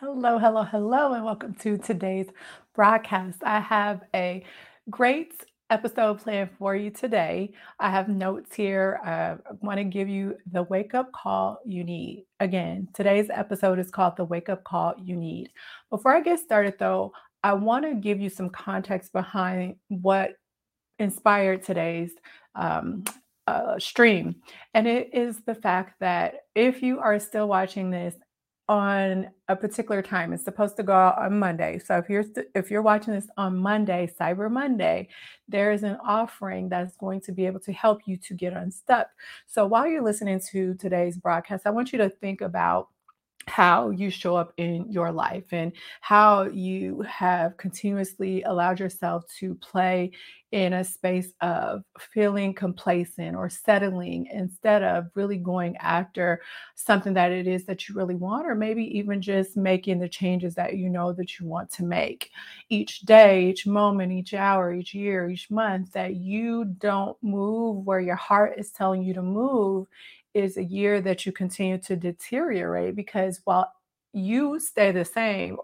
Hello, 0.00 0.38
hello, 0.38 0.64
hello, 0.64 1.12
and 1.12 1.24
welcome 1.24 1.54
to 1.60 1.78
today's 1.78 2.26
broadcast. 2.74 3.44
I 3.44 3.60
have 3.60 4.00
a 4.12 4.42
great 4.90 5.44
episode 5.70 6.18
planned 6.18 6.50
for 6.58 6.74
you 6.74 6.90
today. 6.90 7.52
I 7.78 7.90
have 7.90 8.08
notes 8.08 8.56
here. 8.56 8.98
I 9.04 9.36
want 9.60 9.78
to 9.78 9.84
give 9.84 10.08
you 10.08 10.36
the 10.50 10.64
wake 10.64 10.94
up 10.94 11.12
call 11.12 11.60
you 11.64 11.84
need. 11.84 12.26
Again, 12.40 12.88
today's 12.92 13.30
episode 13.30 13.78
is 13.78 13.92
called 13.92 14.16
The 14.16 14.24
Wake 14.24 14.48
Up 14.48 14.64
Call 14.64 14.94
You 15.00 15.14
Need. 15.14 15.50
Before 15.90 16.12
I 16.12 16.20
get 16.20 16.40
started, 16.40 16.74
though, 16.76 17.12
I 17.44 17.52
want 17.52 17.84
to 17.84 17.94
give 17.94 18.20
you 18.20 18.30
some 18.30 18.50
context 18.50 19.12
behind 19.12 19.76
what 19.88 20.32
inspired 20.98 21.62
today's 21.62 22.10
um, 22.56 23.04
uh, 23.46 23.78
stream. 23.78 24.36
And 24.74 24.88
it 24.88 25.10
is 25.14 25.38
the 25.44 25.54
fact 25.54 26.00
that 26.00 26.46
if 26.56 26.82
you 26.82 26.98
are 26.98 27.20
still 27.20 27.46
watching 27.46 27.90
this 27.90 28.16
on 28.68 29.30
a 29.48 29.56
particular 29.56 30.00
time. 30.00 30.32
It's 30.32 30.44
supposed 30.44 30.76
to 30.76 30.82
go 30.82 30.94
out 30.94 31.18
on 31.18 31.38
Monday. 31.38 31.78
So 31.78 31.98
if 31.98 32.08
you're 32.08 32.22
st- 32.22 32.46
if 32.54 32.70
you're 32.70 32.82
watching 32.82 33.12
this 33.12 33.28
on 33.36 33.56
Monday, 33.58 34.10
Cyber 34.18 34.50
Monday, 34.50 35.08
there 35.48 35.72
is 35.72 35.82
an 35.82 35.98
offering 36.02 36.68
that's 36.68 36.96
going 36.96 37.20
to 37.22 37.32
be 37.32 37.44
able 37.46 37.60
to 37.60 37.72
help 37.72 38.00
you 38.06 38.16
to 38.16 38.34
get 38.34 38.54
unstuck. 38.54 39.08
So 39.46 39.66
while 39.66 39.86
you're 39.86 40.02
listening 40.02 40.40
to 40.52 40.74
today's 40.74 41.18
broadcast, 41.18 41.66
I 41.66 41.70
want 41.70 41.92
you 41.92 41.98
to 41.98 42.08
think 42.08 42.40
about 42.40 42.88
how 43.46 43.90
you 43.90 44.10
show 44.10 44.36
up 44.36 44.52
in 44.56 44.90
your 44.90 45.12
life 45.12 45.52
and 45.52 45.72
how 46.00 46.44
you 46.44 47.02
have 47.02 47.56
continuously 47.56 48.42
allowed 48.42 48.80
yourself 48.80 49.24
to 49.38 49.54
play 49.56 50.10
in 50.54 50.74
a 50.74 50.84
space 50.84 51.32
of 51.40 51.82
feeling 51.98 52.54
complacent 52.54 53.34
or 53.34 53.48
settling 53.50 54.26
instead 54.32 54.84
of 54.84 55.06
really 55.16 55.36
going 55.36 55.76
after 55.78 56.40
something 56.76 57.12
that 57.12 57.32
it 57.32 57.48
is 57.48 57.66
that 57.66 57.88
you 57.88 57.94
really 57.96 58.14
want 58.14 58.46
or 58.46 58.54
maybe 58.54 58.84
even 58.96 59.20
just 59.20 59.56
making 59.56 59.98
the 59.98 60.08
changes 60.08 60.54
that 60.54 60.76
you 60.76 60.88
know 60.88 61.12
that 61.12 61.40
you 61.40 61.46
want 61.46 61.68
to 61.72 61.82
make. 61.84 62.30
Each 62.68 63.00
day 63.00 63.48
each 63.50 63.66
moment 63.66 64.12
each 64.12 64.32
hour 64.32 64.72
each 64.72 64.94
year 64.94 65.28
each 65.28 65.50
month 65.50 65.92
that 65.92 66.14
you 66.14 66.66
don't 66.66 67.16
move 67.20 67.84
where 67.84 68.00
your 68.00 68.14
heart 68.14 68.54
is 68.56 68.70
telling 68.70 69.02
you 69.02 69.12
to 69.14 69.22
move 69.22 69.88
is 70.34 70.56
a 70.56 70.64
year 70.64 71.00
that 71.00 71.24
you 71.24 71.32
continue 71.32 71.78
to 71.78 71.96
deteriorate 71.96 72.96
because 72.96 73.40
while 73.44 73.72
you 74.12 74.58
stay 74.60 74.92
the 74.92 75.04
same 75.04 75.56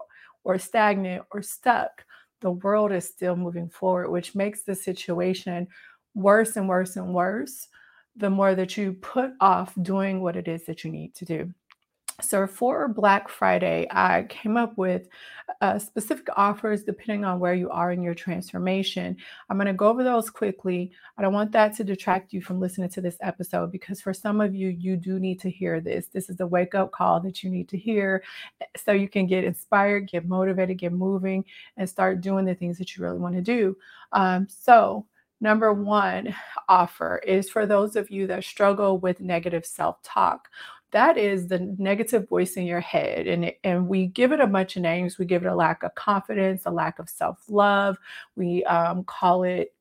or 0.43 0.57
stagnant 0.57 1.23
or 1.31 1.41
stuck, 1.41 2.05
the 2.41 2.51
world 2.51 2.91
is 2.91 3.07
still 3.07 3.35
moving 3.35 3.69
forward, 3.69 4.09
which 4.09 4.35
makes 4.35 4.63
the 4.63 4.75
situation 4.75 5.67
worse 6.15 6.55
and 6.57 6.67
worse 6.67 6.95
and 6.95 7.13
worse 7.13 7.67
the 8.15 8.29
more 8.29 8.55
that 8.55 8.75
you 8.75 8.93
put 8.93 9.31
off 9.39 9.73
doing 9.81 10.21
what 10.21 10.35
it 10.35 10.47
is 10.47 10.65
that 10.65 10.83
you 10.83 10.91
need 10.91 11.15
to 11.15 11.25
do. 11.25 11.53
So 12.21 12.45
for 12.47 12.87
Black 12.87 13.29
Friday, 13.29 13.87
I 13.91 14.23
came 14.29 14.57
up 14.57 14.77
with 14.77 15.07
uh, 15.61 15.79
specific 15.79 16.27
offers 16.37 16.83
depending 16.83 17.25
on 17.25 17.39
where 17.39 17.53
you 17.53 17.69
are 17.69 17.91
in 17.91 18.01
your 18.01 18.13
transformation. 18.13 19.17
I'm 19.49 19.57
going 19.57 19.67
to 19.67 19.73
go 19.73 19.87
over 19.87 20.03
those 20.03 20.29
quickly. 20.29 20.91
I 21.17 21.21
don't 21.21 21.33
want 21.33 21.51
that 21.51 21.75
to 21.77 21.83
detract 21.83 22.33
you 22.33 22.41
from 22.41 22.59
listening 22.59 22.89
to 22.89 23.01
this 23.01 23.17
episode 23.21 23.71
because 23.71 24.01
for 24.01 24.13
some 24.13 24.41
of 24.41 24.55
you, 24.55 24.69
you 24.69 24.97
do 24.97 25.19
need 25.19 25.39
to 25.41 25.49
hear 25.49 25.81
this. 25.81 26.07
This 26.07 26.29
is 26.29 26.37
the 26.37 26.47
wake 26.47 26.75
up 26.75 26.91
call 26.91 27.19
that 27.21 27.43
you 27.43 27.49
need 27.49 27.67
to 27.69 27.77
hear 27.77 28.23
eh, 28.61 28.65
so 28.77 28.91
you 28.91 29.09
can 29.09 29.27
get 29.27 29.43
inspired, 29.43 30.09
get 30.09 30.27
motivated, 30.27 30.77
get 30.77 30.93
moving, 30.93 31.43
and 31.77 31.89
start 31.89 32.21
doing 32.21 32.45
the 32.45 32.55
things 32.55 32.77
that 32.77 32.95
you 32.95 33.03
really 33.03 33.19
want 33.19 33.35
to 33.35 33.41
do. 33.41 33.75
Um, 34.11 34.47
so, 34.49 35.05
Number 35.43 35.73
one 35.73 36.35
offer 36.69 37.17
is 37.25 37.49
for 37.49 37.65
those 37.65 37.95
of 37.95 38.11
you 38.11 38.27
that 38.27 38.43
struggle 38.43 38.99
with 38.99 39.19
negative 39.19 39.65
self 39.65 40.01
talk 40.03 40.47
that 40.91 41.17
is 41.17 41.47
the 41.47 41.59
negative 41.77 42.27
voice 42.27 42.53
in 42.53 42.65
your 42.65 42.81
head 42.81 43.27
and 43.27 43.45
it, 43.45 43.59
and 43.63 43.87
we 43.87 44.07
give 44.07 44.31
it 44.31 44.39
a 44.39 44.47
bunch 44.47 44.75
of 44.75 44.81
names. 44.81 45.17
We 45.17 45.25
give 45.25 45.43
it 45.43 45.49
a 45.49 45.55
lack 45.55 45.83
of 45.83 45.95
confidence 45.95 46.63
a 46.65 46.71
lack 46.71 46.99
of 46.99 47.09
self-love. 47.09 47.97
We 48.35 48.63
um, 48.65 49.03
call 49.03 49.43
it 49.43 49.73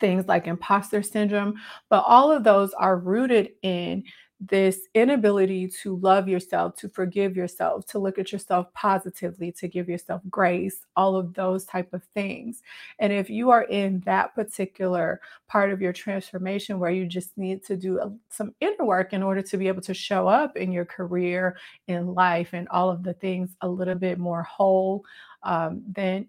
things 0.00 0.26
like 0.26 0.48
imposter 0.48 1.00
syndrome 1.00 1.54
but 1.90 2.02
all 2.06 2.32
of 2.32 2.42
those 2.42 2.72
are 2.74 2.98
rooted 2.98 3.50
in 3.62 4.02
this 4.38 4.80
inability 4.94 5.66
to 5.66 5.96
love 5.96 6.28
yourself, 6.28 6.76
to 6.76 6.88
forgive 6.90 7.36
yourself, 7.36 7.86
to 7.86 7.98
look 7.98 8.18
at 8.18 8.32
yourself 8.32 8.72
positively, 8.74 9.50
to 9.52 9.66
give 9.66 9.88
yourself 9.88 10.20
grace, 10.28 10.84
all 10.94 11.16
of 11.16 11.32
those 11.34 11.64
type 11.64 11.92
of 11.94 12.02
things. 12.14 12.62
And 12.98 13.12
if 13.12 13.30
you 13.30 13.50
are 13.50 13.62
in 13.64 14.00
that 14.00 14.34
particular 14.34 15.20
part 15.48 15.72
of 15.72 15.80
your 15.80 15.92
transformation 15.92 16.78
where 16.78 16.90
you 16.90 17.06
just 17.06 17.36
need 17.38 17.64
to 17.64 17.76
do 17.76 17.98
a, 17.98 18.12
some 18.28 18.54
inner 18.60 18.84
work 18.84 19.14
in 19.14 19.22
order 19.22 19.40
to 19.42 19.56
be 19.56 19.68
able 19.68 19.82
to 19.82 19.94
show 19.94 20.28
up 20.28 20.56
in 20.56 20.70
your 20.70 20.84
career, 20.84 21.56
in 21.86 22.14
life, 22.14 22.50
and 22.52 22.68
all 22.68 22.90
of 22.90 23.02
the 23.02 23.14
things 23.14 23.56
a 23.62 23.68
little 23.68 23.94
bit 23.94 24.18
more 24.18 24.42
whole, 24.42 25.04
um, 25.44 25.82
then 25.88 26.26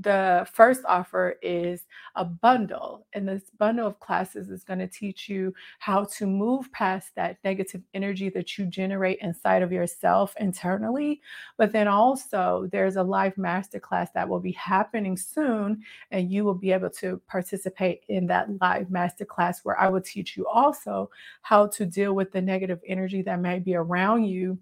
the 0.00 0.46
first 0.52 0.82
offer 0.86 1.36
is 1.42 1.86
a 2.14 2.24
bundle 2.24 3.06
and 3.12 3.28
this 3.28 3.50
bundle 3.58 3.86
of 3.86 3.98
classes 4.00 4.48
is 4.50 4.62
going 4.62 4.78
to 4.78 4.86
teach 4.86 5.28
you 5.28 5.52
how 5.78 6.04
to 6.04 6.26
move 6.26 6.70
past 6.72 7.14
that 7.16 7.38
negative 7.44 7.82
energy 7.94 8.28
that 8.28 8.56
you 8.56 8.66
generate 8.66 9.18
inside 9.20 9.62
of 9.62 9.72
yourself 9.72 10.34
internally 10.38 11.20
but 11.56 11.72
then 11.72 11.88
also 11.88 12.68
there's 12.70 12.96
a 12.96 13.02
live 13.02 13.34
masterclass 13.34 14.12
that 14.12 14.28
will 14.28 14.40
be 14.40 14.52
happening 14.52 15.16
soon 15.16 15.82
and 16.10 16.30
you 16.30 16.44
will 16.44 16.54
be 16.54 16.72
able 16.72 16.90
to 16.90 17.20
participate 17.26 18.04
in 18.08 18.26
that 18.26 18.48
live 18.60 18.86
masterclass 18.88 19.56
where 19.64 19.78
i 19.80 19.88
will 19.88 20.00
teach 20.00 20.36
you 20.36 20.46
also 20.46 21.10
how 21.42 21.66
to 21.66 21.84
deal 21.84 22.14
with 22.14 22.30
the 22.32 22.40
negative 22.40 22.80
energy 22.86 23.22
that 23.22 23.40
may 23.40 23.58
be 23.58 23.74
around 23.74 24.24
you 24.24 24.58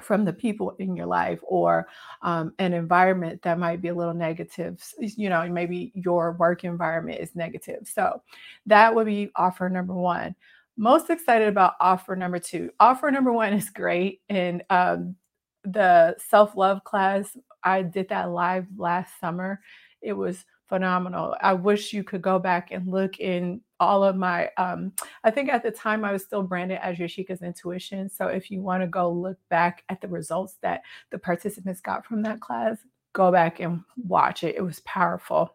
from 0.00 0.24
the 0.24 0.32
people 0.32 0.76
in 0.78 0.96
your 0.96 1.06
life 1.06 1.40
or 1.42 1.86
um, 2.22 2.52
an 2.58 2.72
environment 2.72 3.42
that 3.42 3.58
might 3.58 3.82
be 3.82 3.88
a 3.88 3.94
little 3.94 4.14
negative 4.14 4.82
you 4.98 5.28
know 5.28 5.48
maybe 5.48 5.92
your 5.94 6.32
work 6.32 6.64
environment 6.64 7.20
is 7.20 7.34
negative. 7.34 7.88
So 7.92 8.22
that 8.66 8.94
would 8.94 9.06
be 9.06 9.30
offer 9.36 9.68
number 9.68 9.94
one. 9.94 10.34
Most 10.76 11.10
excited 11.10 11.48
about 11.48 11.74
offer 11.80 12.14
number 12.14 12.38
two. 12.38 12.70
Offer 12.78 13.10
number 13.10 13.32
one 13.32 13.52
is 13.52 13.70
great 13.70 14.20
and 14.28 14.62
um, 14.70 15.16
the 15.64 16.16
self-love 16.18 16.84
class 16.84 17.36
i 17.64 17.82
did 17.82 18.08
that 18.08 18.30
live 18.30 18.66
last 18.76 19.18
summer. 19.20 19.60
It 20.00 20.12
was 20.12 20.44
phenomenal. 20.68 21.36
I 21.40 21.54
wish 21.54 21.92
you 21.92 22.04
could 22.04 22.22
go 22.22 22.38
back 22.38 22.70
and 22.70 22.86
look 22.86 23.20
in 23.20 23.60
all 23.80 24.02
of 24.02 24.16
my 24.16 24.50
um, 24.56 24.92
I 25.24 25.30
think 25.30 25.48
at 25.48 25.62
the 25.62 25.70
time 25.70 26.04
I 26.04 26.12
was 26.12 26.22
still 26.24 26.42
branded 26.42 26.78
as 26.82 26.98
Yashika's 26.98 27.42
intuition. 27.42 28.08
So 28.08 28.26
if 28.26 28.50
you 28.50 28.60
want 28.60 28.82
to 28.82 28.86
go 28.88 29.10
look 29.10 29.38
back 29.48 29.84
at 29.88 30.00
the 30.00 30.08
results 30.08 30.56
that 30.62 30.82
the 31.10 31.18
participants 31.18 31.80
got 31.80 32.04
from 32.04 32.22
that 32.22 32.40
class, 32.40 32.78
go 33.12 33.30
back 33.32 33.60
and 33.60 33.82
watch 33.96 34.44
it. 34.44 34.56
It 34.56 34.62
was 34.62 34.80
powerful. 34.80 35.54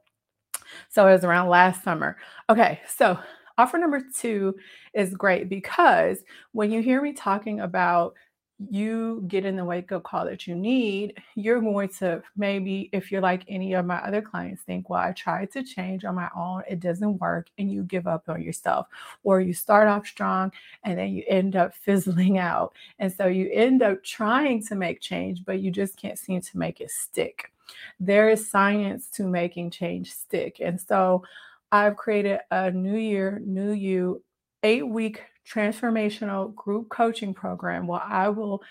So 0.90 1.08
it 1.08 1.12
was 1.12 1.24
around 1.24 1.50
last 1.50 1.84
summer. 1.84 2.18
Okay, 2.50 2.80
so 2.88 3.20
offer 3.58 3.78
number 3.78 4.02
two 4.16 4.56
is 4.94 5.14
great 5.14 5.50
because 5.50 6.20
when 6.54 6.72
you 6.72 6.82
hear 6.82 7.02
me 7.02 7.14
talking 7.14 7.60
about 7.60 8.14
you 8.70 9.24
get 9.28 9.46
in 9.46 9.56
the 9.56 9.66
wake 9.66 9.92
up 9.92 10.04
call 10.04 10.26
that 10.26 10.48
you 10.48 10.56
need, 10.56 11.22
you're 11.36 11.62
going 11.62 11.90
to 12.00 12.22
maybe, 12.36 12.90
if 12.92 13.12
you're 13.12 13.22
like 13.22 13.44
any 13.48 13.74
of 13.74 13.86
my 13.86 13.98
other 13.98 14.22
clients, 14.22 14.64
think, 14.64 14.90
well, 14.90 15.02
I 15.02 15.12
tried 15.12 15.52
to 15.54 15.64
change 15.64 16.06
on 16.06 16.16
my 16.16 16.30
own, 16.36 16.64
it 16.70 16.80
doesn't 16.80 17.20
work, 17.20 17.48
and 17.58 17.72
you 17.72 17.84
give 17.84 18.08
up 18.08 18.30
on 18.30 18.42
yourself. 18.42 18.88
Or 19.24 19.42
you 19.42 19.54
start 19.54 19.88
off 19.88 20.08
strong 20.08 20.52
and 20.84 20.98
then 20.98 21.10
you 21.10 21.24
end 21.28 21.56
up 21.56 21.74
fizzling 21.86 22.38
out. 22.38 22.74
And 23.00 23.12
so 23.12 23.28
you 23.28 23.50
end 23.52 23.82
up 23.82 24.04
trying 24.04 24.66
to 24.68 24.76
make 24.76 25.02
change, 25.02 25.44
but 25.46 25.60
you 25.60 25.72
just 25.72 25.98
can't 25.98 26.20
seem 26.20 26.42
to 26.42 26.58
make 26.58 26.82
it 26.82 26.92
stick. 26.92 27.52
There 28.00 28.30
is 28.30 28.50
science 28.50 29.08
to 29.12 29.28
making 29.28 29.72
change 29.72 30.12
stick. 30.12 30.58
And 30.60 30.80
so 30.80 31.24
I've 31.72 31.96
created 31.96 32.40
a 32.52 32.72
new 32.72 32.98
year, 32.98 33.42
new 33.44 33.72
you 33.72 34.22
eight 34.64 34.88
week 34.88 35.24
transformational 35.48 36.56
group 36.56 36.90
coaching 36.90 37.34
program 37.34 37.86
where 37.86 38.02
I 38.02 38.30
will 38.30 38.64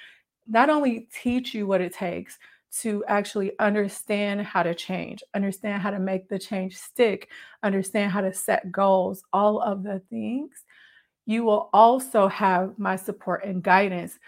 not 0.48 0.70
only 0.70 1.08
teach 1.12 1.54
you 1.54 1.66
what 1.66 1.80
it 1.80 1.94
takes 1.94 2.38
to 2.81 3.05
actually 3.06 3.52
understand 3.58 4.40
how 4.40 4.62
to 4.62 4.75
change, 4.75 5.22
understand 5.34 5.82
how 5.82 5.90
to 5.90 5.99
make 5.99 6.28
the 6.28 6.38
change 6.38 6.76
stick, 6.76 7.28
understand 7.62 8.11
how 8.11 8.22
to 8.22 8.32
set 8.32 8.72
goals, 8.72 9.22
all 9.32 9.61
of 9.61 9.82
the 9.82 10.00
things. 10.08 10.64
You 11.26 11.44
will 11.44 11.69
also 11.72 12.28
have 12.28 12.78
my 12.78 12.96
support 12.96 13.44
and 13.44 13.62
guidance 13.62 14.19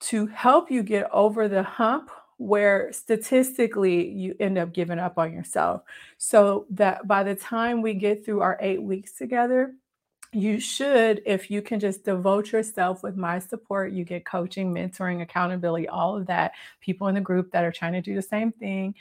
to 0.00 0.26
help 0.26 0.70
you 0.70 0.82
get 0.82 1.08
over 1.12 1.48
the 1.48 1.62
hump 1.62 2.10
where 2.38 2.92
statistically 2.92 4.10
you 4.10 4.34
end 4.40 4.58
up 4.58 4.74
giving 4.74 4.98
up 4.98 5.16
on 5.16 5.32
yourself. 5.32 5.82
So 6.18 6.66
that 6.70 7.06
by 7.06 7.22
the 7.22 7.34
time 7.34 7.80
we 7.80 7.94
get 7.94 8.24
through 8.24 8.40
our 8.40 8.58
eight 8.60 8.82
weeks 8.82 9.12
together, 9.12 9.74
you 10.36 10.60
should, 10.60 11.22
if 11.24 11.50
you 11.50 11.62
can 11.62 11.80
just 11.80 12.04
devote 12.04 12.52
yourself 12.52 13.02
with 13.02 13.16
my 13.16 13.38
support, 13.38 13.92
you 13.92 14.04
get 14.04 14.26
coaching, 14.26 14.72
mentoring, 14.72 15.22
accountability, 15.22 15.88
all 15.88 16.14
of 16.14 16.26
that, 16.26 16.52
people 16.80 17.08
in 17.08 17.14
the 17.14 17.20
group 17.22 17.50
that 17.52 17.64
are 17.64 17.72
trying 17.72 17.94
to 17.94 18.02
do 18.02 18.14
the 18.14 18.20
same 18.20 18.52
thing. 18.52 18.94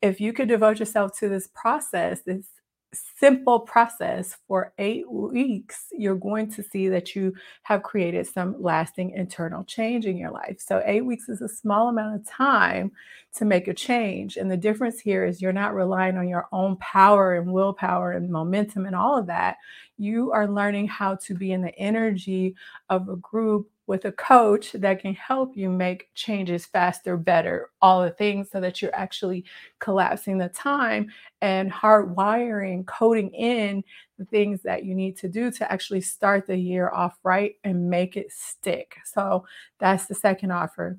If 0.00 0.20
you 0.20 0.32
could 0.32 0.46
devote 0.46 0.78
yourself 0.78 1.18
to 1.18 1.28
this 1.28 1.48
process, 1.48 2.20
this 2.20 2.46
simple 2.92 3.60
process 3.60 4.36
for 4.46 4.72
eight 4.78 5.10
weeks, 5.10 5.86
you're 5.92 6.16
going 6.16 6.50
to 6.52 6.62
see 6.62 6.88
that 6.88 7.14
you 7.14 7.34
have 7.62 7.82
created 7.82 8.26
some 8.26 8.60
lasting 8.60 9.10
internal 9.10 9.64
change 9.64 10.06
in 10.06 10.16
your 10.16 10.30
life. 10.30 10.60
So, 10.60 10.82
eight 10.84 11.04
weeks 11.04 11.28
is 11.28 11.42
a 11.42 11.48
small 11.48 11.88
amount 11.88 12.16
of 12.16 12.26
time 12.26 12.92
to 13.34 13.44
make 13.44 13.68
a 13.68 13.74
change. 13.74 14.36
And 14.36 14.50
the 14.50 14.56
difference 14.56 14.98
here 14.98 15.24
is 15.24 15.42
you're 15.42 15.52
not 15.52 15.74
relying 15.74 16.16
on 16.16 16.28
your 16.28 16.48
own 16.52 16.76
power 16.76 17.34
and 17.34 17.52
willpower 17.52 18.12
and 18.12 18.30
momentum 18.30 18.86
and 18.86 18.96
all 18.96 19.18
of 19.18 19.26
that. 19.26 19.56
You 19.98 20.32
are 20.32 20.48
learning 20.48 20.88
how 20.88 21.16
to 21.16 21.34
be 21.34 21.52
in 21.52 21.62
the 21.62 21.76
energy 21.78 22.54
of 22.88 23.08
a 23.08 23.16
group 23.16 23.70
with 23.86 24.04
a 24.04 24.12
coach 24.12 24.72
that 24.72 25.00
can 25.00 25.14
help 25.14 25.56
you 25.56 25.70
make 25.70 26.10
changes 26.14 26.66
faster, 26.66 27.16
better, 27.16 27.70
all 27.80 28.02
the 28.02 28.10
things 28.10 28.50
so 28.50 28.60
that 28.60 28.82
you're 28.82 28.94
actually 28.94 29.44
collapsing 29.78 30.38
the 30.38 30.48
time 30.48 31.10
and 31.40 31.70
hardwiring, 31.70 32.84
coding 32.86 33.30
in 33.30 33.82
the 34.18 34.24
things 34.24 34.62
that 34.62 34.84
you 34.84 34.94
need 34.94 35.16
to 35.18 35.28
do 35.28 35.50
to 35.50 35.70
actually 35.70 36.00
start 36.00 36.46
the 36.46 36.56
year 36.56 36.90
off 36.90 37.18
right 37.22 37.54
and 37.64 37.88
make 37.88 38.16
it 38.16 38.32
stick. 38.32 38.96
So 39.04 39.44
that's 39.78 40.06
the 40.06 40.14
second 40.14 40.50
offer. 40.50 40.98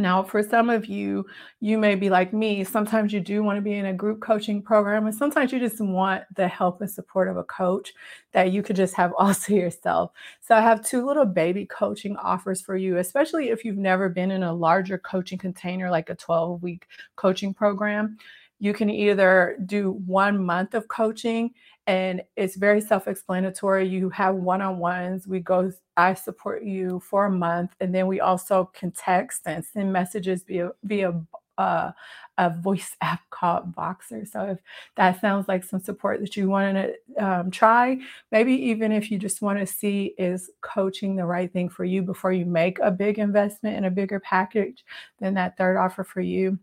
Now, 0.00 0.22
for 0.22 0.42
some 0.42 0.70
of 0.70 0.86
you, 0.86 1.26
you 1.60 1.78
may 1.78 1.94
be 1.94 2.10
like 2.10 2.32
me. 2.32 2.64
Sometimes 2.64 3.12
you 3.12 3.20
do 3.20 3.42
want 3.42 3.58
to 3.58 3.62
be 3.62 3.74
in 3.74 3.86
a 3.86 3.92
group 3.92 4.20
coaching 4.20 4.62
program, 4.62 5.06
and 5.06 5.14
sometimes 5.14 5.52
you 5.52 5.58
just 5.58 5.80
want 5.80 6.24
the 6.34 6.48
help 6.48 6.80
and 6.80 6.90
support 6.90 7.28
of 7.28 7.36
a 7.36 7.44
coach 7.44 7.92
that 8.32 8.50
you 8.52 8.62
could 8.62 8.76
just 8.76 8.94
have 8.94 9.12
all 9.18 9.34
to 9.34 9.54
yourself. 9.54 10.12
So, 10.40 10.56
I 10.56 10.60
have 10.60 10.84
two 10.84 11.06
little 11.06 11.26
baby 11.26 11.66
coaching 11.66 12.16
offers 12.16 12.60
for 12.60 12.76
you, 12.76 12.96
especially 12.98 13.50
if 13.50 13.64
you've 13.64 13.76
never 13.76 14.08
been 14.08 14.30
in 14.30 14.42
a 14.42 14.52
larger 14.52 14.98
coaching 14.98 15.38
container 15.38 15.90
like 15.90 16.10
a 16.10 16.14
12 16.14 16.62
week 16.62 16.86
coaching 17.16 17.54
program. 17.54 18.18
You 18.60 18.74
can 18.74 18.90
either 18.90 19.56
do 19.66 19.92
one 20.06 20.44
month 20.44 20.74
of 20.74 20.86
coaching 20.86 21.52
and 21.86 22.22
it's 22.36 22.56
very 22.56 22.80
self-explanatory. 22.80 23.88
You 23.88 24.10
have 24.10 24.36
one-on-ones. 24.36 25.26
We 25.26 25.40
go, 25.40 25.72
I 25.96 26.14
support 26.14 26.62
you 26.62 27.00
for 27.00 27.24
a 27.24 27.30
month, 27.30 27.74
and 27.80 27.92
then 27.92 28.06
we 28.06 28.20
also 28.20 28.70
can 28.72 28.92
text 28.92 29.42
and 29.46 29.64
send 29.64 29.92
messages 29.92 30.44
via 30.44 30.70
via 30.84 31.20
uh, 31.58 31.90
a 32.38 32.50
voice 32.50 32.96
app 33.00 33.20
called 33.30 33.74
Voxer. 33.74 34.26
So 34.28 34.42
if 34.52 34.58
that 34.96 35.20
sounds 35.20 35.48
like 35.48 35.64
some 35.64 35.80
support 35.80 36.20
that 36.20 36.36
you 36.36 36.48
want 36.48 36.76
to 36.76 37.24
um, 37.24 37.50
try, 37.50 37.98
maybe 38.30 38.52
even 38.52 38.92
if 38.92 39.10
you 39.10 39.18
just 39.18 39.42
want 39.42 39.58
to 39.58 39.66
see 39.66 40.14
is 40.16 40.50
coaching 40.60 41.16
the 41.16 41.24
right 41.24 41.52
thing 41.52 41.68
for 41.68 41.84
you 41.84 42.02
before 42.02 42.32
you 42.32 42.46
make 42.46 42.78
a 42.78 42.90
big 42.90 43.18
investment 43.18 43.76
in 43.76 43.84
a 43.84 43.90
bigger 43.90 44.20
package, 44.20 44.84
then 45.18 45.34
that 45.34 45.56
third 45.56 45.76
offer 45.76 46.04
for 46.04 46.20
you 46.20 46.58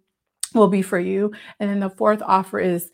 will 0.54 0.68
be 0.68 0.82
for 0.82 1.00
you. 1.00 1.32
And 1.60 1.70
then 1.70 1.80
the 1.80 1.90
fourth 1.90 2.22
offer 2.22 2.60
is 2.60 2.92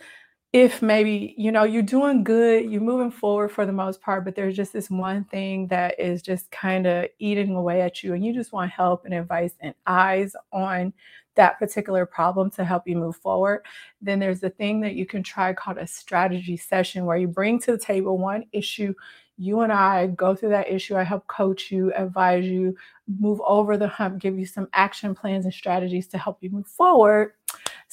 if 0.54 0.84
maybe 0.84 1.34
you 1.36 1.52
know 1.52 1.64
you're 1.64 1.82
doing 1.82 2.24
good 2.24 2.70
you're 2.70 2.80
moving 2.80 3.10
forward 3.10 3.50
for 3.50 3.66
the 3.66 3.72
most 3.72 4.00
part 4.02 4.24
but 4.24 4.36
there's 4.36 4.56
just 4.56 4.72
this 4.72 4.90
one 4.90 5.26
thing 5.26 5.68
that 5.68 6.00
is 6.00 6.22
just 6.22 6.50
kind 6.52 6.86
of 6.86 7.08
eating 7.18 7.56
away 7.56 7.82
at 7.82 8.04
you 8.04 8.14
and 8.14 8.24
you 8.24 8.32
just 8.32 8.54
want 8.54 8.72
help 8.72 9.04
and 9.04 9.16
advice 9.16 9.56
and 9.62 9.74
eyes 9.88 10.36
on 10.52 10.94
that 11.36 11.58
particular 11.58 12.06
problem 12.06 12.52
to 12.52 12.64
help 12.64 12.88
you 12.88 12.96
move 12.96 13.16
forward 13.16 13.66
then 14.00 14.20
there's 14.20 14.44
a 14.44 14.50
thing 14.50 14.80
that 14.80 14.94
you 14.94 15.08
can 15.08 15.24
try 15.24 15.52
called 15.52 15.80
a 15.80 15.88
strategy 15.88 16.56
session 16.56 17.06
where 17.06 17.18
you 17.18 17.28
bring 17.28 17.60
to 17.60 17.72
the 17.72 17.78
table 17.78 18.20
one 18.20 18.44
issue 18.52 18.94
you 19.38 19.62
and 19.62 19.72
I 19.74 20.08
go 20.08 20.36
through 20.36 20.50
that 20.50 20.70
issue. 20.70 20.96
I 20.96 21.04
help 21.04 21.26
coach 21.26 21.72
you, 21.72 21.92
advise 21.96 22.46
you, 22.46 22.76
move 23.20 23.42
over 23.46 23.78
the 23.78 23.88
hump, 23.88 24.20
give 24.20 24.38
you 24.38 24.46
some 24.46 24.68
action 24.74 25.16
plans 25.16 25.46
and 25.46 25.54
strategies 25.54 26.08
to 26.10 26.20
help 26.20 26.38
you 26.42 26.52
move 26.52 26.68
forward. 26.68 27.32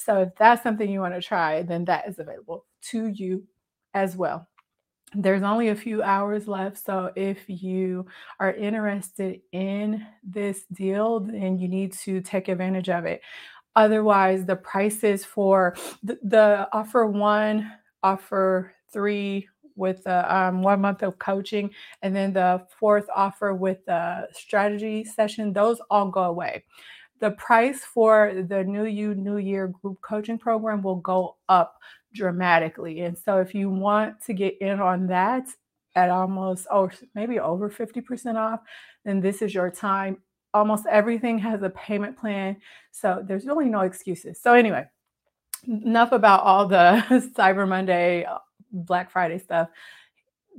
So 0.03 0.21
if 0.21 0.29
that's 0.37 0.63
something 0.63 0.89
you 0.89 0.99
want 0.99 1.13
to 1.13 1.21
try, 1.21 1.63
then 1.63 1.85
that 1.85 2.07
is 2.07 2.19
available 2.19 2.65
to 2.89 3.07
you 3.07 3.43
as 3.93 4.15
well. 4.15 4.47
There's 5.13 5.43
only 5.43 5.69
a 5.69 5.75
few 5.75 6.01
hours 6.01 6.47
left. 6.47 6.83
So 6.83 7.11
if 7.15 7.39
you 7.47 8.05
are 8.39 8.53
interested 8.53 9.41
in 9.51 10.05
this 10.23 10.63
deal, 10.71 11.19
then 11.19 11.59
you 11.59 11.67
need 11.67 11.93
to 12.03 12.21
take 12.21 12.47
advantage 12.47 12.89
of 12.89 13.05
it. 13.05 13.21
Otherwise, 13.75 14.45
the 14.45 14.55
prices 14.55 15.25
for 15.25 15.75
the, 16.03 16.17
the 16.23 16.67
offer 16.71 17.05
one, 17.05 17.71
offer 18.03 18.73
three, 18.91 19.47
with 19.75 20.03
the 20.03 20.35
um, 20.35 20.61
one 20.61 20.81
month 20.81 21.03
of 21.03 21.17
coaching 21.19 21.69
and 22.01 22.15
then 22.15 22.33
the 22.33 22.65
fourth 22.79 23.07
offer 23.15 23.53
with 23.53 23.83
the 23.85 24.27
strategy 24.33 25.03
session 25.03 25.53
those 25.53 25.79
all 25.89 26.09
go 26.09 26.23
away 26.23 26.63
the 27.21 27.31
price 27.31 27.85
for 27.85 28.33
the 28.49 28.63
new 28.63 28.85
you 28.85 29.15
new 29.15 29.37
year 29.37 29.67
group 29.67 30.01
coaching 30.01 30.37
program 30.37 30.81
will 30.81 30.97
go 30.97 31.37
up 31.47 31.77
dramatically. 32.13 33.01
And 33.01 33.17
so 33.17 33.37
if 33.37 33.55
you 33.55 33.69
want 33.69 34.21
to 34.25 34.33
get 34.33 34.59
in 34.59 34.81
on 34.81 35.07
that 35.07 35.47
at 35.95 36.09
almost 36.09 36.67
oh, 36.71 36.81
or 36.81 36.93
maybe 37.15 37.39
over 37.39 37.69
50% 37.69 38.35
off 38.35 38.59
then 39.05 39.21
this 39.21 39.41
is 39.41 39.53
your 39.53 39.69
time. 39.69 40.17
Almost 40.53 40.85
everything 40.87 41.37
has 41.39 41.61
a 41.61 41.69
payment 41.69 42.17
plan 42.17 42.57
so 42.91 43.23
there's 43.25 43.45
really 43.45 43.69
no 43.69 43.81
excuses. 43.81 44.41
So 44.41 44.53
anyway 44.53 44.85
enough 45.67 46.11
about 46.11 46.41
all 46.41 46.67
the 46.67 47.03
cyber 47.37 47.67
monday 47.67 48.25
uh, 48.25 48.39
black 48.71 49.11
friday 49.11 49.37
stuff. 49.37 49.69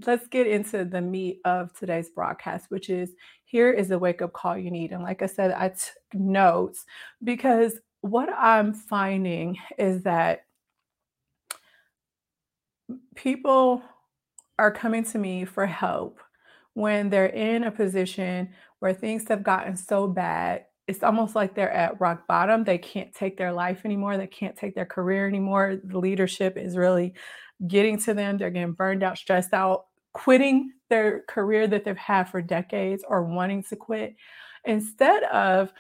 Let's 0.07 0.27
get 0.29 0.47
into 0.47 0.85
the 0.85 1.01
meat 1.01 1.41
of 1.45 1.73
today's 1.75 2.09
broadcast, 2.09 2.71
which 2.71 2.89
is 2.89 3.11
here 3.53 3.71
is 3.71 3.89
the 3.89 3.99
wake 3.99 4.23
up 4.23 4.33
call 4.33 4.57
you 4.57 4.71
need. 4.71 4.93
And 4.93 5.03
like 5.03 5.21
I 5.21 5.27
said, 5.27 5.53
I 5.53 5.69
took 5.69 6.15
notes 6.15 6.87
because 7.23 7.79
what 8.01 8.31
I'm 8.31 8.73
finding 8.73 9.59
is 9.77 10.05
that 10.05 10.47
people 13.15 13.83
are 14.59 14.73
coming 14.73 15.05
to 15.05 15.19
me 15.19 15.45
for 15.45 15.67
help 15.67 16.19
when 16.73 17.11
they're 17.11 17.27
in 17.27 17.65
a 17.65 17.71
position 17.71 18.49
where 18.79 18.95
things 18.95 19.29
have 19.29 19.43
gotten 19.43 19.77
so 19.77 20.09
bad. 20.09 20.65
It's 20.87 21.03
almost 21.03 21.37
like 21.37 21.55
they're 21.55 21.71
at 21.71 22.01
rock 22.01 22.27
bottom. 22.27 22.65
They 22.65 22.79
can't 22.79 23.15
take 23.15 23.37
their 23.37 23.53
life 23.53 23.83
anymore. 23.85 24.17
They 24.17 24.27
can't 24.29 24.57
take 24.57 24.75
their 24.75 24.87
career 24.87 25.29
anymore. 25.29 25.79
The 25.85 25.99
leadership 25.99 26.57
is 26.57 26.75
really 26.75 27.13
getting 27.69 27.99
to 27.99 28.15
them. 28.15 28.39
They're 28.39 28.49
getting 28.49 28.73
burned 28.73 29.03
out, 29.03 29.19
stressed 29.19 29.53
out, 29.53 29.85
quitting 30.15 30.73
their 30.93 31.21
career 31.21 31.67
that 31.67 31.85
they've 31.85 31.97
had 31.97 32.25
for 32.25 32.43
decades 32.43 33.03
or 33.09 33.23
wanting 33.23 33.63
to 33.63 33.77
quit. 33.77 34.15
Instead 34.67 35.23
of 35.25 35.73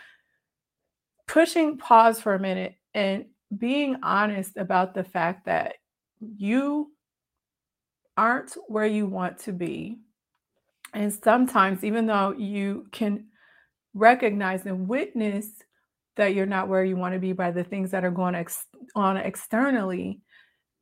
pushing 1.29 1.76
pause 1.76 2.19
for 2.19 2.32
a 2.32 2.38
minute 2.38 2.76
and 2.94 3.26
being 3.59 3.99
honest 4.03 4.56
about 4.56 4.94
the 4.94 5.05
fact 5.05 5.44
that 5.44 5.75
you 6.19 6.91
aren't 8.17 8.56
where 8.69 8.87
you 8.87 9.06
want 9.06 9.38
to 9.41 9.53
be. 9.53 9.99
And 10.94 11.12
sometimes, 11.12 11.85
even 11.85 12.06
though 12.06 12.32
you 12.32 12.87
can 12.91 13.26
recognize 13.93 14.65
and 14.65 14.88
witness 14.88 15.47
that 16.17 16.35
you're 16.35 16.47
not 16.47 16.69
where 16.69 16.85
you 16.85 16.97
want 16.97 17.12
to 17.12 17.20
be 17.20 17.35
by 17.35 17.50
the 17.50 17.65
things 17.65 17.91
that 17.91 18.05
are 18.05 18.11
going 18.11 18.35
ex- 18.35 18.67
on 18.94 19.19
externally, 19.19 20.22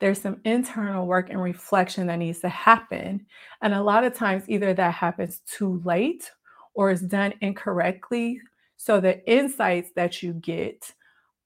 there's 0.00 0.20
some 0.20 0.40
internal 0.44 1.06
work 1.06 1.30
and 1.30 1.40
reflection 1.40 2.06
that 2.06 2.16
needs 2.16 2.40
to 2.40 2.48
happen. 2.48 3.26
And 3.62 3.74
a 3.74 3.82
lot 3.82 4.04
of 4.04 4.14
times, 4.14 4.44
either 4.48 4.72
that 4.74 4.94
happens 4.94 5.42
too 5.46 5.80
late 5.84 6.30
or 6.74 6.90
is 6.90 7.02
done 7.02 7.34
incorrectly. 7.42 8.40
So 8.76 8.98
the 8.98 9.24
insights 9.30 9.90
that 9.96 10.22
you 10.22 10.32
get 10.32 10.92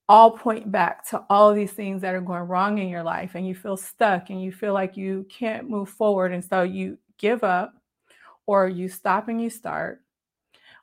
all 0.08 0.30
point 0.30 0.70
back 0.70 1.08
to 1.08 1.25
all 1.28 1.52
these 1.52 1.73
things 1.73 2.02
that 2.02 2.14
are 2.14 2.20
going 2.20 2.42
wrong 2.42 2.78
in 2.78 2.88
your 2.88 3.02
life, 3.02 3.34
and 3.34 3.46
you 3.46 3.54
feel 3.54 3.76
stuck 3.76 4.30
and 4.30 4.40
you 4.40 4.52
feel 4.52 4.73
like 4.73 4.96
you 4.96 5.26
can't 5.28 5.68
move 5.68 5.88
forward. 5.88 6.32
And 6.32 6.44
so 6.44 6.62
you 6.62 6.99
give 7.18 7.42
up 7.42 7.75
or 8.46 8.68
you 8.68 8.88
stop 8.88 9.28
and 9.28 9.42
you 9.42 9.50
start 9.50 10.03